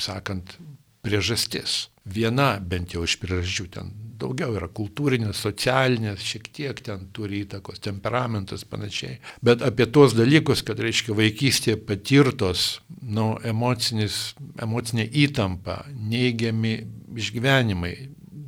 sakant, 0.00 0.58
priežastis 1.04 1.84
viena 2.04 2.54
bent 2.60 2.94
jau 2.94 3.04
iš 3.04 3.16
priežasčių 3.20 3.66
ten 3.72 3.92
daugiau 4.20 4.54
yra 4.56 4.68
kultūrinės, 4.72 5.40
socialinės, 5.44 6.22
šiek 6.24 6.48
tiek 6.54 6.80
ten 6.84 7.08
turi 7.16 7.42
įtakos, 7.44 7.80
temperamentas 7.84 8.64
panašiai. 8.68 9.18
Bet 9.44 9.64
apie 9.66 9.88
tuos 9.90 10.14
dalykus, 10.16 10.62
kad 10.66 10.80
reiškia 10.80 11.16
vaikystėje 11.18 11.80
patirtos, 11.88 12.80
nu, 13.02 13.34
emocinė 13.44 15.08
įtampa, 15.24 15.82
neigiami 15.92 16.76
išgyvenimai, 17.20 17.94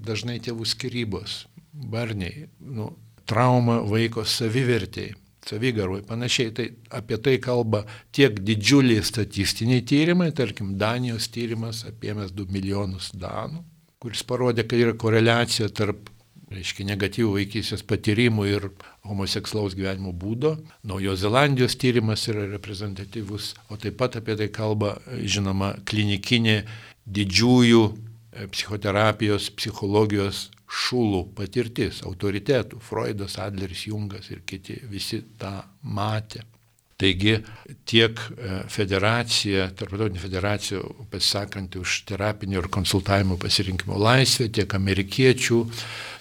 dažnai 0.07 0.39
tėvų 0.45 0.69
skirybos, 0.71 1.45
barniai, 1.73 2.47
nu, 2.61 2.93
trauma 3.27 3.81
vaiko 3.85 4.25
savivertėjai 4.25 5.17
savigaroj 5.49 6.03
panašiai. 6.09 6.53
Tai 6.57 6.67
apie 7.01 7.21
tai 7.23 7.37
kalba 7.43 7.85
tiek 8.15 8.41
didžiuliai 8.43 9.05
statistiniai 9.05 9.85
tyrimai, 9.87 10.33
tarkim 10.37 10.77
Danijos 10.81 11.31
tyrimas 11.35 11.85
apie 11.89 12.15
mes 12.17 12.35
2 12.35 12.51
milijonus 12.53 13.13
danų, 13.15 13.63
kuris 14.03 14.23
parodė, 14.27 14.67
kad 14.67 14.83
yra 14.83 14.97
koreliacija 14.99 15.71
tarp 15.75 16.11
reiškia 16.53 16.87
negatyvų 16.93 17.33
vaikystės 17.41 17.83
patyrimų 17.87 18.47
ir 18.47 18.69
homoseksualaus 19.07 19.75
gyvenimo 19.75 20.13
būdo. 20.15 20.55
Naujos 20.87 21.25
Zelandijos 21.25 21.75
tyrimas 21.81 22.27
yra 22.31 22.47
reprezentatyvus, 22.53 23.55
o 23.71 23.79
taip 23.81 23.99
pat 23.99 24.19
apie 24.21 24.37
tai 24.39 24.49
kalba, 24.55 24.97
žinoma, 25.23 25.75
klinikinė 25.89 26.61
didžiųjų 27.07 27.83
e, 27.91 28.47
psichoterapijos, 28.53 29.51
psichologijos 29.59 30.47
šulų 30.67 31.23
patirtis, 31.37 32.03
autoritetų, 32.07 32.81
Freudas, 32.83 33.39
Adleris, 33.43 33.87
Jungas 33.87 34.31
ir 34.35 34.43
kiti 34.47 34.81
visi 34.91 35.23
tą 35.39 35.61
matė. 35.83 36.43
Taigi 36.97 37.35
tiek 37.85 38.17
e, 38.17 38.63
federacija, 38.73 39.67
tarptautinė 39.77 40.21
federacija 40.23 40.81
pasisakanti 41.13 41.83
už 41.83 41.99
terapinio 42.09 42.63
ir 42.63 42.71
konsultavimo 42.73 43.37
pasirinkimo 43.37 43.99
laisvę, 44.01 44.49
tiek 44.49 44.75
amerikiečių 44.79 45.61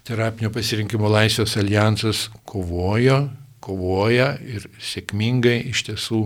terapinio 0.06 0.52
pasirinkimo 0.52 1.08
laisvės 1.10 1.56
alijansas 1.62 2.26
kovojo, 2.44 3.22
kovoja 3.64 4.34
ir 4.44 4.68
sėkmingai 4.84 5.62
iš 5.72 5.86
tiesų 5.88 6.26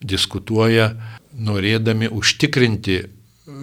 diskutuoja, 0.00 0.94
norėdami 1.36 2.08
užtikrinti 2.08 3.02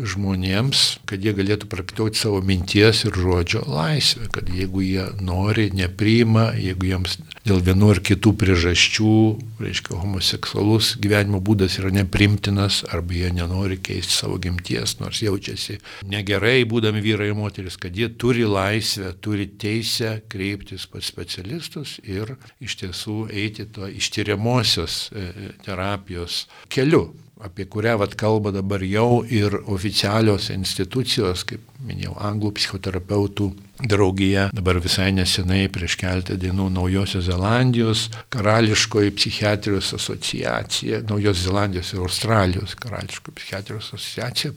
žmonėms, 0.07 0.83
kad 1.09 1.23
jie 1.23 1.33
galėtų 1.37 1.69
praktikuoti 1.71 2.19
savo 2.19 2.41
minties 2.45 3.03
ir 3.07 3.17
žodžio 3.17 3.63
laisvę, 3.69 4.27
kad 4.33 4.49
jeigu 4.53 4.83
jie 4.85 5.07
nori, 5.23 5.69
nepriima, 5.75 6.51
jeigu 6.57 6.89
jiems 6.91 7.17
dėl 7.47 7.61
vienų 7.63 7.91
ar 7.95 8.01
kitų 8.03 8.33
priežasčių, 8.41 9.13
reiškia, 9.63 9.97
homoseksualus 10.01 10.93
gyvenimo 11.01 11.41
būdas 11.43 11.77
yra 11.81 11.91
neprimtinas, 11.95 12.83
arba 12.91 13.17
jie 13.17 13.31
nenori 13.35 13.79
keisti 13.81 14.17
savo 14.19 14.39
gimties, 14.41 14.97
nors 15.01 15.21
jaučiasi 15.23 15.79
negerai, 16.09 16.59
būdami 16.69 17.03
vyrai 17.03 17.31
ir 17.31 17.37
moteris, 17.37 17.79
kad 17.81 17.95
jie 17.97 18.09
turi 18.09 18.45
laisvę, 18.47 19.13
turi 19.23 19.47
teisę 19.59 20.17
kreiptis 20.31 20.87
pas 20.91 21.05
specialistus 21.07 21.97
ir 22.05 22.35
iš 22.63 22.79
tiesų 22.83 23.19
eiti 23.31 23.67
to 23.73 23.87
ištyriamosios 23.89 25.07
e, 25.11 25.23
e, 25.29 25.53
terapijos 25.65 26.45
keliu 26.73 27.07
apie 27.43 27.65
kurią 27.65 27.97
vat 28.01 28.15
kalba 28.19 28.51
dabar 28.55 28.83
jau 28.83 29.23
ir 29.25 29.59
oficialios 29.65 30.49
institucijos, 30.53 31.45
kaip 31.47 31.63
minėjau, 31.85 32.15
anglų 32.23 32.55
psichoterapeutų 32.57 33.51
draugija, 33.85 34.47
dabar 34.57 34.79
visai 34.81 35.11
nesenai 35.13 35.67
prieš 35.69 35.97
keletą 36.01 36.37
dienų 36.41 36.69
Naujosios 36.73 37.27
Zelandijos 37.27 38.07
karališkoji 38.33 39.13
psichiatrijos 39.19 39.91
asociacija, 39.97 41.03
Naujosios 41.09 41.45
Zelandijos 41.45 41.93
ir 41.93 42.01
Australijos 42.01 42.73
karališkoji 42.81 43.37
psichiatrijos 43.37 43.91
asociacija 43.93 44.53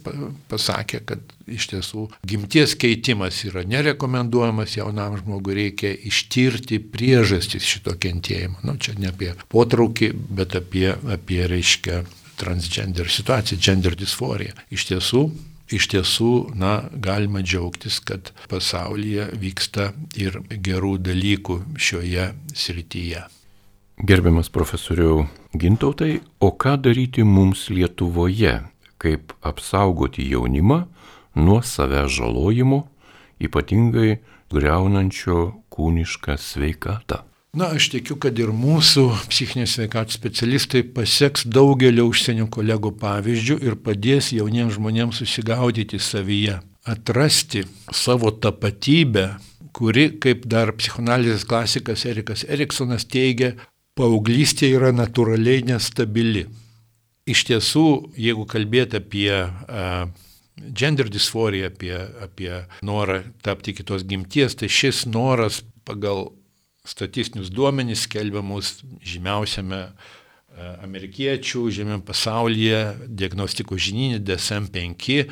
pasakė, 0.49 1.03
kad 1.11 1.35
iš 1.51 1.69
tiesų 1.75 2.07
gimties 2.31 2.77
keitimas 2.81 3.43
yra 3.49 3.67
nerekomenduojamas 3.69 4.79
jaunam 4.79 5.19
žmogui, 5.21 5.59
reikia 5.59 5.93
ištirti 5.93 6.81
priežastis 6.93 7.67
šito 7.67 7.97
kentėjimo. 8.01 8.63
Nu, 8.65 8.79
čia 8.81 8.97
ne 8.99 9.11
apie 9.13 9.35
potraukį, 9.53 10.13
bet 10.41 10.57
apie, 10.57 10.95
apie 11.13 11.45
reiškia, 11.51 12.05
transgender 12.41 13.11
situacija, 13.13 13.61
gender 13.61 13.97
disforija. 13.99 14.57
Iš 14.73 14.87
tiesų, 14.91 15.25
iš 15.71 15.89
tiesų, 15.93 16.33
na, 16.59 16.81
galima 16.93 17.43
džiaugtis, 17.45 18.01
kad 18.05 18.33
pasaulyje 18.51 19.29
vyksta 19.41 19.93
ir 20.19 20.41
gerų 20.51 20.97
dalykų 21.05 21.61
šioje 21.79 22.33
srityje. 22.55 23.27
Gerbiamas 24.01 24.49
profesoriau 24.49 25.27
Gintautai, 25.53 26.21
o 26.41 26.53
ką 26.57 26.77
daryti 26.81 27.25
mums 27.27 27.69
Lietuvoje, 27.69 28.61
kaip 29.03 29.35
apsaugoti 29.45 30.25
jaunimą 30.31 30.85
nuo 31.37 31.61
savęs 31.61 32.15
žalojimo, 32.17 32.85
ypatingai 33.43 34.21
greunančio 34.53 35.51
kūnišką 35.75 36.39
sveikatą? 36.41 37.25
Na, 37.51 37.73
aš 37.75 37.89
tikiu, 37.91 38.15
kad 38.23 38.39
ir 38.39 38.53
mūsų 38.55 39.09
psichinės 39.27 39.73
sveikatos 39.75 40.15
specialistai 40.21 40.85
pasieks 40.95 41.49
daugelio 41.51 42.05
užsienio 42.07 42.47
kolegų 42.47 42.93
pavyzdžių 43.01 43.57
ir 43.67 43.75
padės 43.83 44.29
jauniems 44.31 44.77
žmonėms 44.77 45.19
susigaudyti 45.19 45.99
savyje, 45.99 46.61
atrasti 46.87 47.65
savo 47.91 48.31
tapatybę, 48.31 49.27
kuri, 49.75 50.13
kaip 50.23 50.47
dar 50.47 50.71
psichoanalizės 50.79 51.43
klasikas 51.51 52.07
Erikas 52.07 52.47
Eriksonas 52.47 53.09
teigia, 53.11 53.57
paauglystė 53.99 54.71
yra 54.79 54.95
natūraliai 54.95 55.67
nestabili. 55.67 56.47
Iš 57.27 57.49
tiesų, 57.51 57.87
jeigu 58.15 58.47
kalbėti 58.47 59.03
apie 59.03 59.31
uh, 59.43 60.07
gender 60.71 61.11
disforiją, 61.11 61.75
apie, 61.75 61.97
apie 62.23 62.53
norą 62.87 63.25
tapti 63.43 63.75
kitos 63.75 64.07
gimties, 64.07 64.55
tai 64.55 64.71
šis 64.71 65.09
noras 65.11 65.65
pagal 65.83 66.29
statistinius 66.87 67.51
duomenys 67.53 68.05
skelbiamus 68.07 68.81
žymiausiame 69.05 69.81
e, 69.85 69.93
amerikiečių, 70.85 71.67
žemėm 71.75 72.05
pasaulyje, 72.07 72.81
diagnostikos 73.09 73.83
žininė 73.85 74.21
DSM-5. 74.25 75.11
E, 75.21 75.27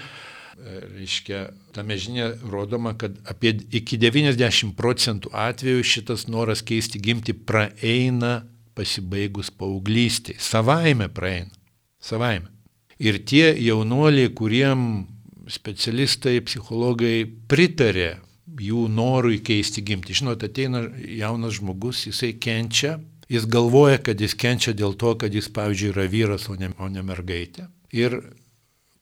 reiškia, 0.98 1.46
tame 1.76 1.96
žinia 2.00 2.30
rodoma, 2.42 2.94
kad 2.98 3.16
apie 3.30 3.54
iki 3.80 4.00
90 4.00 4.74
procentų 4.78 5.32
atvejų 5.32 5.86
šitas 5.86 6.28
noras 6.28 6.64
keisti 6.66 7.00
gimti 7.00 7.32
praeina 7.32 8.42
pasibaigus 8.78 9.50
paauglystėje. 9.50 10.38
Savaime 10.42 11.08
praeina. 11.10 11.54
Savaime. 11.98 12.52
Ir 12.98 13.20
tie 13.26 13.52
jaunuoliai, 13.62 14.30
kuriem 14.34 15.06
specialistai, 15.48 16.40
psichologai 16.44 17.22
pritarė 17.48 18.18
jų 18.62 18.86
norui 18.92 19.38
keisti 19.44 19.84
gimti. 19.86 20.16
Žinot, 20.16 20.44
ateina 20.46 20.84
jaunas 21.18 21.58
žmogus, 21.58 22.06
jisai 22.08 22.34
kenčia, 22.40 22.98
jis 23.30 23.46
galvoja, 23.50 24.00
kad 24.02 24.20
jis 24.20 24.36
kenčia 24.38 24.74
dėl 24.76 24.96
to, 24.98 25.14
kad 25.20 25.34
jis, 25.34 25.50
pavyzdžiui, 25.54 25.92
yra 25.94 26.08
vyras, 26.10 26.48
o 26.50 26.56
ne, 26.58 26.72
o 26.78 26.90
ne 26.92 27.04
mergaitė. 27.06 27.68
Ir 27.96 28.18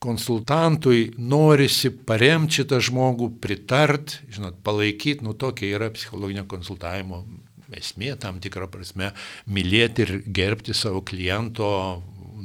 konsultantui 0.02 1.14
norisi 1.18 1.90
paremti 1.90 2.60
šitą 2.60 2.80
žmogų, 2.84 3.30
pritart, 3.42 4.20
žinot, 4.30 4.60
palaikyti, 4.66 5.24
nu 5.26 5.34
tokia 5.34 5.72
yra 5.78 5.90
psichologinio 5.94 6.44
konsultavimo 6.50 7.24
esmė, 7.74 8.12
tam 8.20 8.38
tikrą 8.42 8.68
prasme, 8.70 9.10
mylėti 9.50 10.04
ir 10.04 10.12
gerbti 10.26 10.74
savo 10.76 11.02
kliento 11.06 11.68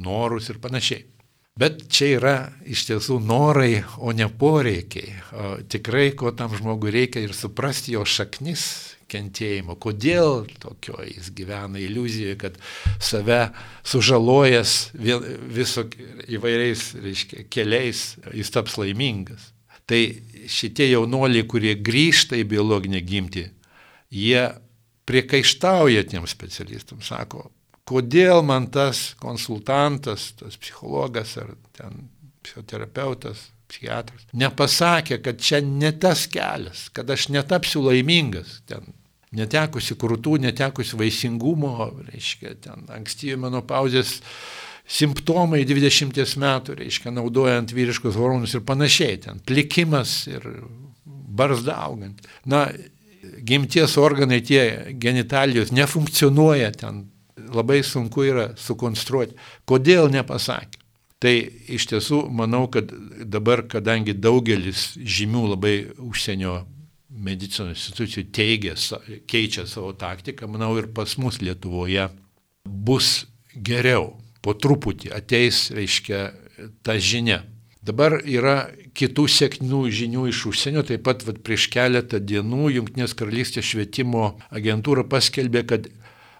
norus 0.02 0.48
ir 0.50 0.58
panašiai. 0.62 1.04
Bet 1.52 1.82
čia 1.92 2.06
yra 2.16 2.36
iš 2.64 2.86
tiesų 2.88 3.18
norai, 3.20 3.82
o 4.00 4.14
ne 4.16 4.24
poreikiai. 4.24 5.12
O 5.36 5.50
tikrai, 5.68 6.14
ko 6.16 6.32
tam 6.32 6.54
žmogui 6.56 6.94
reikia 6.94 7.20
ir 7.20 7.34
suprasti 7.36 7.92
jo 7.92 8.06
šaknis 8.08 8.64
kentėjimo, 9.12 9.76
kodėl 9.76 10.46
tokio 10.62 10.96
jis 11.04 11.28
gyvena 11.36 11.76
iliuzijoje, 11.76 12.38
kad 12.40 12.56
save 12.96 13.42
sužalojęs 13.84 14.76
viso 15.52 15.84
įvairiais 16.32 16.86
reiškia, 17.04 17.44
keliais 17.52 18.02
jis 18.32 18.52
taps 18.54 18.78
laimingas. 18.80 19.50
Tai 19.84 20.00
šitie 20.48 20.88
jaunoliai, 20.88 21.44
kurie 21.44 21.76
grįžta 21.76 22.38
į 22.40 22.46
biologinę 22.48 23.02
gimtį, 23.04 23.48
jie 24.08 24.46
priekaištauja 25.04 26.06
tiem 26.08 26.24
specialistams, 26.30 27.12
sako, 27.12 27.50
kodėl 27.88 28.42
man 28.46 28.68
tas 28.72 29.12
konsultantas, 29.20 30.30
tas 30.38 30.58
psichologas 30.60 31.36
ar 31.40 31.54
ten 31.76 32.08
psichoterapeutas, 32.42 33.48
psichiatras, 33.70 34.26
nepasakė, 34.36 35.20
kad 35.24 35.40
čia 35.42 35.62
ne 35.64 35.92
tas 35.96 36.26
kelias, 36.30 36.88
kad 36.94 37.10
aš 37.10 37.30
netapsiu 37.32 37.84
laimingas, 37.86 38.60
ten 38.68 38.92
netekusi 39.32 39.96
krūtų, 39.98 40.36
netekusi 40.44 40.98
vaisingumo, 41.00 41.88
reiškia, 42.10 42.56
ten 42.66 42.84
ankstyvi 42.92 43.38
mano 43.40 43.62
pauzės 43.64 44.18
simptomai 44.92 45.62
20 45.64 46.36
metų, 46.42 46.76
reiškia, 46.82 47.12
naudojant 47.14 47.72
vyriškus 47.72 48.18
hormonus 48.18 48.56
ir 48.58 48.64
panašiai, 48.68 49.20
ten 49.24 49.40
plikimas 49.46 50.26
ir 50.28 50.44
barzda 51.06 51.78
augant. 51.86 52.20
Na, 52.44 52.66
gimties 53.46 53.96
organai, 54.00 54.42
tie 54.44 54.92
genitalijos 55.00 55.72
nefunkcionuoja 55.72 56.72
ten, 56.76 57.06
labai 57.54 57.82
sunku 57.86 58.26
yra 58.26 58.52
sukonstruoti. 58.58 59.36
Kodėl 59.68 60.10
nepasakė? 60.12 60.80
Tai 61.22 61.34
iš 61.70 61.86
tiesų 61.86 62.24
manau, 62.34 62.64
kad 62.72 62.90
dabar, 63.30 63.62
kadangi 63.70 64.14
daugelis 64.18 64.96
žymių 64.98 65.42
labai 65.52 65.76
užsienio 66.02 66.64
medicinos 67.12 67.76
institucijų 67.76 68.24
teigia, 68.34 68.74
keičia 69.30 69.68
savo 69.70 69.92
taktiką, 69.94 70.48
manau 70.50 70.72
ir 70.80 70.88
pas 70.90 71.14
mus 71.22 71.38
Lietuvoje 71.38 72.08
bus 72.66 73.28
geriau. 73.54 74.16
Po 74.42 74.56
truputį 74.58 75.12
ateis, 75.14 75.68
reiškia, 75.70 76.32
ta 76.82 76.96
žinia. 76.98 77.44
Dabar 77.82 78.20
yra 78.26 78.72
kitų 78.94 79.28
sėkmių 79.30 79.84
žinių 79.90 80.28
iš 80.30 80.44
užsienio, 80.50 80.82
taip 80.86 81.02
pat 81.06 81.22
vat, 81.26 81.40
prieš 81.46 81.68
keletą 81.70 82.18
dienų 82.22 82.72
Junktinės 82.76 83.14
karalystės 83.18 83.66
švietimo 83.70 84.32
agentūra 84.54 85.06
paskelbė, 85.10 85.62
kad 85.66 85.88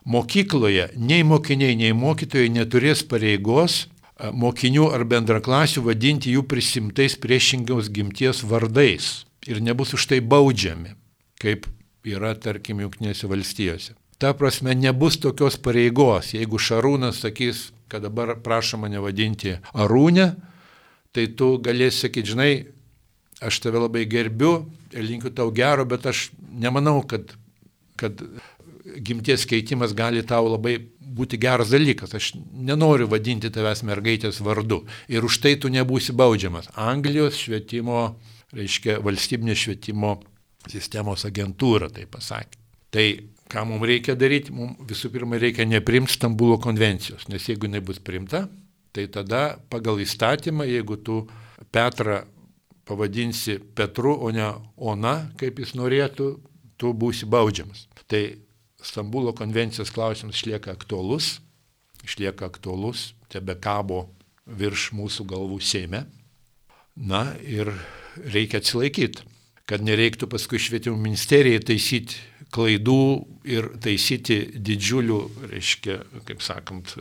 mokykloje 0.05 0.91
nei 0.97 1.23
mokiniai, 1.27 1.77
nei 1.79 1.93
mokytojai 1.97 2.51
neturės 2.53 3.05
pareigos 3.09 3.87
mokinių 4.31 4.91
ar 4.95 5.05
bendraklasių 5.09 5.83
vadinti 5.89 6.35
jų 6.35 6.45
prisimtais 6.47 7.17
priešingiaus 7.19 7.91
gimties 7.91 8.43
vardais 8.47 9.25
ir 9.47 9.63
nebus 9.63 9.95
už 9.97 10.07
tai 10.11 10.21
baudžiami, 10.21 10.95
kaip 11.43 11.67
yra, 12.07 12.35
tarkim, 12.39 12.83
Junktinėse 12.83 13.27
valstijose. 13.31 13.97
Ta 14.23 14.33
prasme, 14.39 14.75
nebus 14.79 15.19
tokios 15.19 15.57
pareigos, 15.59 16.31
jeigu 16.37 16.61
Šarūnas 16.63 17.23
sakys, 17.25 17.73
kad 17.91 18.05
dabar 18.07 18.37
prašo 18.43 18.79
mane 18.79 19.03
vadinti 19.03 19.57
Arūnę, 19.75 20.29
tai 21.13 21.27
tu 21.37 21.57
galėsi 21.63 22.07
sakyti, 22.07 22.35
žinai, 22.35 22.53
aš 23.43 23.59
tave 23.65 23.83
labai 23.83 24.07
gerbiu 24.07 24.69
ir 24.95 25.03
linkiu 25.09 25.33
tau 25.35 25.51
gero, 25.55 25.85
bet 25.89 26.07
aš 26.07 26.29
nemanau, 26.39 27.03
kad, 27.03 27.35
kad 27.99 28.23
gimties 28.83 29.47
keitimas 29.49 29.95
gali 29.95 30.23
tau 30.27 30.49
labai 30.51 30.77
būti 31.01 31.39
geras 31.41 31.73
dalykas. 31.73 32.15
Aš 32.17 32.33
nenoriu 32.53 33.09
vadinti 33.11 33.51
tavęs 33.53 33.85
mergaitės 33.89 34.41
vardu 34.45 34.83
ir 35.09 35.25
už 35.25 35.41
tai 35.45 35.55
tu 35.61 35.71
nebūsi 35.73 36.15
baudžiamas. 36.17 36.73
Anglijos 36.77 37.39
švietimo 37.41 38.17
reiškia 38.53 38.99
valstybinė 39.05 39.57
švietimo 39.57 40.17
sistemos 40.71 41.27
agentūra 41.29 41.91
tai 41.93 42.07
pasakė. 42.11 42.59
Tai 42.93 43.07
ką 43.53 43.65
mums 43.69 43.89
reikia 43.89 44.17
daryti, 44.19 44.53
mums 44.55 44.85
visų 44.89 45.13
pirma 45.15 45.39
reikia 45.41 45.65
neprimti 45.69 46.13
Stambulo 46.13 46.59
konvencijos, 46.61 47.27
nes 47.33 47.49
jeigu 47.49 47.69
jinai 47.69 47.81
bus 47.85 48.01
primta, 48.05 48.47
tai 48.93 49.07
tada 49.13 49.57
pagal 49.73 50.01
įstatymą, 50.05 50.67
jeigu 50.69 50.99
tu 51.01 51.23
Petrą 51.73 52.23
pavadinsi 52.85 53.59
Petru, 53.75 54.13
o 54.21 54.31
ne 54.35 54.51
Ona, 54.77 55.15
kaip 55.41 55.61
jis 55.63 55.73
norėtų, 55.79 56.29
tu 56.77 56.93
būsi 56.93 57.29
baudžiamas. 57.31 57.87
Tai 58.11 58.23
Stambulo 58.83 59.33
konvencijos 59.37 59.93
klausimas 59.95 60.37
išlieka 60.41 60.73
aktuolus, 60.75 61.37
išlieka 62.05 62.47
aktuolus, 62.51 63.13
tebe 63.31 63.55
kabo 63.55 64.07
virš 64.47 64.91
mūsų 64.97 65.27
galvų 65.31 65.61
Seime. 65.63 66.05
Na 66.97 67.25
ir 67.41 67.71
reikia 68.19 68.61
atsilaikyti, 68.61 69.25
kad 69.73 69.85
nereiktų 69.89 70.29
paskui 70.29 70.61
švietimo 70.61 70.99
ministerijai 71.01 71.63
taisyti 71.65 72.21
klaidų 72.53 73.03
ir 73.49 73.69
taisyti 73.83 74.37
didžiulių, 74.61 75.19
reiškia, 75.51 75.97
kaip 76.29 76.43
sakant, 76.45 76.93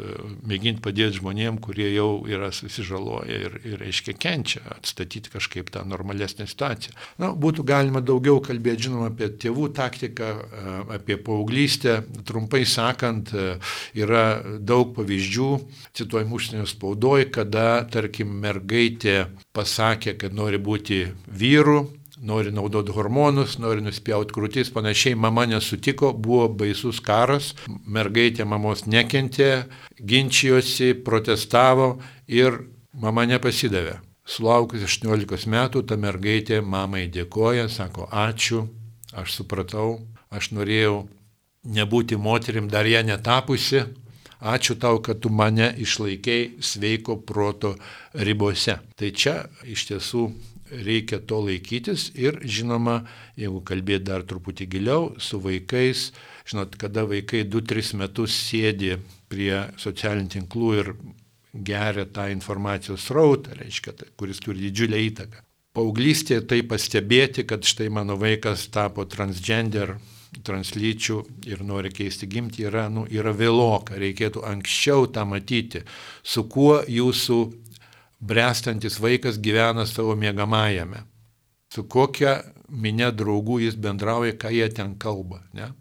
mėginti 0.48 0.82
padėti 0.84 1.20
žmonėm, 1.20 1.60
kurie 1.62 1.90
jau 1.92 2.24
yra 2.30 2.50
susižaloję 2.56 3.40
ir, 3.46 3.58
ir, 3.68 3.76
reiškia, 3.84 4.16
kenčia, 4.22 4.64
atstatyti 4.78 5.34
kažkaip 5.34 5.70
tą 5.74 5.84
normalesnę 5.88 6.48
situaciją. 6.50 6.96
Na, 7.22 7.34
būtų 7.36 7.66
galima 7.68 8.02
daugiau 8.06 8.40
kalbėti, 8.44 8.88
žinoma, 8.88 9.12
apie 9.12 9.28
tėvų 9.44 9.70
taktiką, 9.78 10.32
apie 10.96 11.20
paauglystę. 11.22 12.00
Trumpai 12.28 12.64
sakant, 12.70 13.34
yra 13.98 14.26
daug 14.60 14.96
pavyzdžių, 14.96 15.52
cituojam 16.00 16.36
užsienio 16.38 16.68
spaudoj, 16.70 17.28
kada, 17.36 17.84
tarkim, 17.92 18.32
mergaitė 18.42 19.26
pasakė, 19.56 20.16
kad 20.22 20.38
nori 20.38 20.62
būti 20.64 21.04
vyru, 21.28 21.84
nori 22.22 22.52
naudoti 22.54 22.94
hormonus, 22.94 23.58
nori 23.62 23.82
nuspjauti 23.82 24.34
krūtis, 24.36 24.70
panašiai 24.74 25.18
mama 25.18 25.48
nesutiko, 25.50 26.12
buvo 26.14 26.48
baisus 26.62 27.02
karas, 27.04 27.52
mergaitė 27.68 28.46
mamos 28.46 28.86
nekentė, 28.86 29.66
ginčijosi, 29.98 30.94
protestavo 31.06 31.96
ir 32.28 32.62
mama 32.94 33.26
nepasidavė. 33.26 33.98
Sulaukus 34.26 34.86
18 34.86 35.50
metų 35.50 35.82
ta 35.90 35.98
mergaitė 35.98 36.62
mamai 36.62 37.08
dėkoja, 37.12 37.66
sako 37.74 38.06
ačiū, 38.12 38.68
aš 39.18 39.42
supratau, 39.42 39.98
aš 40.30 40.52
norėjau 40.54 41.08
nebūti 41.66 42.18
moterim 42.22 42.70
dar 42.70 42.86
ją 42.86 43.02
netapusi, 43.06 43.82
ačiū 44.42 44.78
tau, 44.82 45.02
kad 45.02 45.20
tu 45.22 45.30
mane 45.34 45.74
išlaikėjai 45.82 46.62
sveiko 46.62 47.18
proto 47.26 47.76
ribose. 48.14 48.78
Tai 48.98 49.12
čia 49.12 49.36
iš 49.66 49.90
tiesų 49.90 50.30
reikia 50.72 51.20
to 51.28 51.42
laikytis 51.46 52.10
ir 52.16 52.40
žinoma, 52.44 53.02
jeigu 53.40 53.62
kalbėti 53.68 54.08
dar 54.10 54.26
truputį 54.28 54.68
giliau 54.72 55.10
su 55.20 55.40
vaikais, 55.44 56.10
žinot, 56.50 56.78
kada 56.80 57.06
vaikai 57.10 57.44
2-3 57.46 57.98
metus 58.02 58.38
sėdi 58.48 58.96
prie 59.32 59.54
socialinių 59.82 60.34
tinklų 60.38 60.72
ir 60.80 60.94
geria 61.54 62.06
tą 62.08 62.30
informacijos 62.32 63.10
rautą, 63.12 63.56
reiškia, 63.60 63.96
tai, 64.00 64.12
kuris 64.18 64.40
turi 64.44 64.70
didžiulę 64.70 65.02
įtaką. 65.10 65.44
Pauglystėje 65.76 66.44
tai 66.52 66.64
pastebėti, 66.68 67.46
kad 67.48 67.64
štai 67.68 67.88
mano 67.92 68.18
vaikas 68.20 68.66
tapo 68.72 69.06
transgender, 69.08 69.96
translyčių 70.44 71.18
ir 71.52 71.64
nori 71.68 71.92
keisti 71.92 72.28
gimti, 72.32 72.64
yra, 72.68 72.88
nu, 72.92 73.04
yra 73.12 73.34
vėloka, 73.36 73.98
reikėtų 74.00 74.46
anksčiau 74.48 75.10
tą 75.12 75.26
matyti, 75.28 75.84
su 76.24 76.46
kuo 76.48 76.80
jūsų 76.88 77.40
brestantis 78.22 79.00
vaikas 79.02 79.40
gyvena 79.42 79.86
savo 79.90 80.16
mėgamajame. 80.16 81.04
Su 81.74 81.84
kokia 81.88 82.42
minė 82.70 83.10
draugų 83.16 83.62
jis 83.66 83.78
bendrauja, 83.80 84.36
ką 84.38 84.52
jie 84.54 84.68
ten 84.76 84.96
kalba. 85.00 85.42
Ne? 85.56 85.72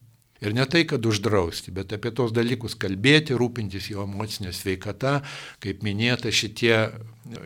Ir 0.41 0.55
ne 0.57 0.65
tai, 0.65 0.87
kad 0.89 1.05
uždrausti, 1.05 1.69
bet 1.77 1.93
apie 1.93 2.15
tos 2.17 2.33
dalykus 2.33 2.73
kalbėti, 2.81 3.37
rūpintis 3.37 3.91
jo 3.93 4.07
emocinė 4.07 4.55
sveikata. 4.57 5.19
Kaip 5.61 5.83
minėta, 5.85 6.33
šitie 6.33 6.89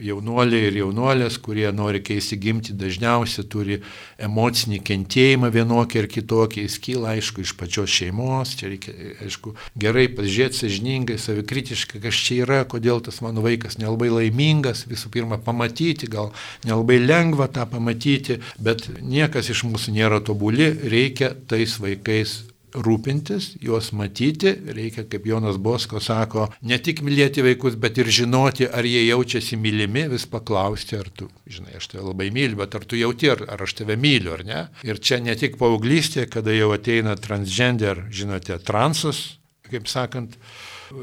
jaunuoliai 0.00 0.68
ir 0.68 0.78
jaunuolės, 0.78 1.40
kurie 1.42 1.66
nori 1.74 1.98
keisti 2.06 2.38
gimti, 2.40 2.76
dažniausiai 2.78 3.48
turi 3.50 3.80
emocinį 4.22 4.78
kentėjimą 4.86 5.50
vienokį 5.56 6.00
ir 6.00 6.08
kitokį. 6.14 6.64
Jis 6.68 6.78
kyla, 6.86 7.16
aišku, 7.16 7.42
iš 7.42 7.56
pačios 7.58 7.90
šeimos. 7.90 8.54
Čia 8.60 8.70
reikia, 8.70 8.94
aišku, 9.26 9.56
gerai 9.74 10.06
pažiūrėti, 10.14 10.60
sažiningai, 10.62 11.18
savikritiškai, 11.18 11.98
kas 12.06 12.22
čia 12.28 12.40
yra, 12.46 12.62
kodėl 12.70 13.02
tas 13.04 13.18
mano 13.26 13.42
vaikas 13.44 13.80
nelabai 13.82 14.12
laimingas. 14.14 14.86
Visų 14.90 15.10
pirma, 15.18 15.42
pamatyti, 15.42 16.06
gal 16.14 16.30
nelabai 16.62 17.02
lengva 17.02 17.50
tą 17.50 17.66
pamatyti, 17.74 18.38
bet 18.62 18.86
niekas 19.02 19.50
iš 19.50 19.66
mūsų 19.66 19.98
nėra 19.98 20.22
tobuli, 20.22 20.70
reikia 20.94 21.34
tais 21.50 21.80
vaikais 21.82 22.44
rūpintis, 22.74 23.52
juos 23.62 23.92
matyti, 23.94 24.50
reikia, 24.74 25.04
kaip 25.10 25.26
Jonas 25.28 25.58
Bosko 25.62 26.00
sako, 26.02 26.48
ne 26.66 26.78
tik 26.82 27.04
mylėti 27.06 27.44
vaikus, 27.46 27.78
bet 27.80 27.98
ir 28.02 28.10
žinoti, 28.10 28.66
ar 28.66 28.86
jie 28.86 29.04
jaučiasi 29.06 29.58
mylimi, 29.60 30.06
vis 30.10 30.26
paklausti, 30.30 30.98
ar 30.98 31.10
tu, 31.14 31.28
žinai, 31.46 31.76
aš 31.78 31.92
tave 31.92 32.04
labai 32.08 32.30
myliu, 32.34 32.58
bet 32.62 32.74
ar 32.78 32.86
tu 32.88 32.98
jauti, 32.98 33.30
ar, 33.30 33.44
ar 33.54 33.64
aš 33.66 33.78
tave 33.80 33.98
myliu, 34.00 34.34
ar 34.34 34.44
ne. 34.46 34.62
Ir 34.86 34.98
čia 34.98 35.20
ne 35.22 35.36
tik 35.38 35.58
paauglystė, 35.60 36.26
kada 36.30 36.54
jau 36.54 36.72
ateina 36.74 37.16
transgender, 37.20 38.06
žinote, 38.14 38.58
transas, 38.66 39.24
kaip 39.70 39.86
sakant, 39.90 40.38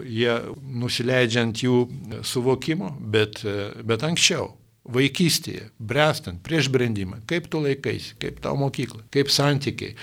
jie 0.06 0.34
nusileidžiant 0.62 1.64
jų 1.64 1.86
suvokimo, 2.28 2.96
bet, 3.00 3.42
bet 3.88 4.04
anksčiau 4.08 4.52
vaikystėje, 4.92 5.70
brestant, 5.78 6.42
prieš 6.44 6.72
brendimą, 6.74 7.22
kaip 7.30 7.48
tu 7.52 7.62
laikais, 7.62 8.12
kaip 8.22 8.40
tau 8.44 8.58
mokykla, 8.60 9.04
kaip 9.14 9.30
santykiai, 9.34 9.96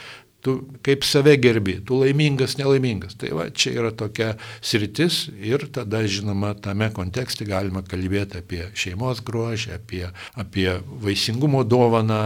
tu 0.48 0.56
kaip 0.82 1.04
save 1.04 1.36
gerbi, 1.36 1.76
tu 1.84 1.98
laimingas, 2.00 2.56
nelaimingas. 2.60 3.16
Tai 3.20 3.32
va, 3.36 3.46
čia 3.52 3.74
yra 3.76 3.92
tokia 3.92 4.30
sritis 4.64 5.26
ir 5.36 5.66
tada, 5.74 6.00
žinoma, 6.08 6.54
tame 6.64 6.88
kontekste 6.96 7.44
galima 7.48 7.82
kalbėti 7.84 8.40
apie 8.40 8.62
šeimos 8.78 9.20
grožį, 9.26 9.74
apie, 9.76 10.04
apie 10.40 10.68
vaisingumo 11.04 11.64
dovaną 11.68 12.22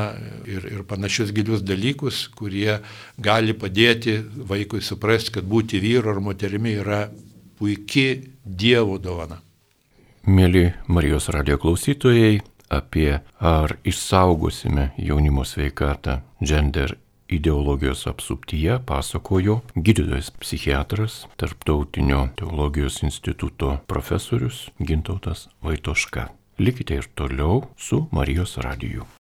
ir, 0.47 0.69
ir 0.71 0.87
panašius 0.89 1.35
gilius 1.35 1.65
dalykus, 1.67 2.29
kurie 2.39 2.79
gali 3.19 3.57
padėti 3.59 4.21
vaikui 4.23 4.83
suprasti, 4.85 5.35
kad 5.39 5.49
būti 5.49 5.83
vyru 5.83 6.15
ar 6.15 6.23
moterimi 6.23 6.79
yra 6.83 7.07
puikiai 7.59 8.29
Dievo 8.43 8.97
dovana. 8.99 9.37
Mėly 10.27 10.73
Marijos 10.91 11.29
radio 11.31 11.55
klausytojai, 11.63 12.41
apie 12.75 13.21
ar 13.39 13.77
išsaugosime 13.87 14.89
jaunimo 14.99 15.45
sveikatą 15.47 16.19
gender 16.43 16.97
ideologijos 17.33 18.07
apsuptyje 18.07 18.79
pasakojo 18.87 19.61
gydytojas 19.75 20.31
psichiatras, 20.41 21.27
Tarptautinio 21.37 22.29
teologijos 22.37 23.03
instituto 23.03 23.79
profesorius 23.87 24.71
Gintautas 24.79 25.49
Vaitoška. 25.63 26.29
Likite 26.59 26.95
ir 26.95 27.09
toliau 27.15 27.63
su 27.77 28.07
Marijos 28.11 28.57
radiju. 28.59 29.22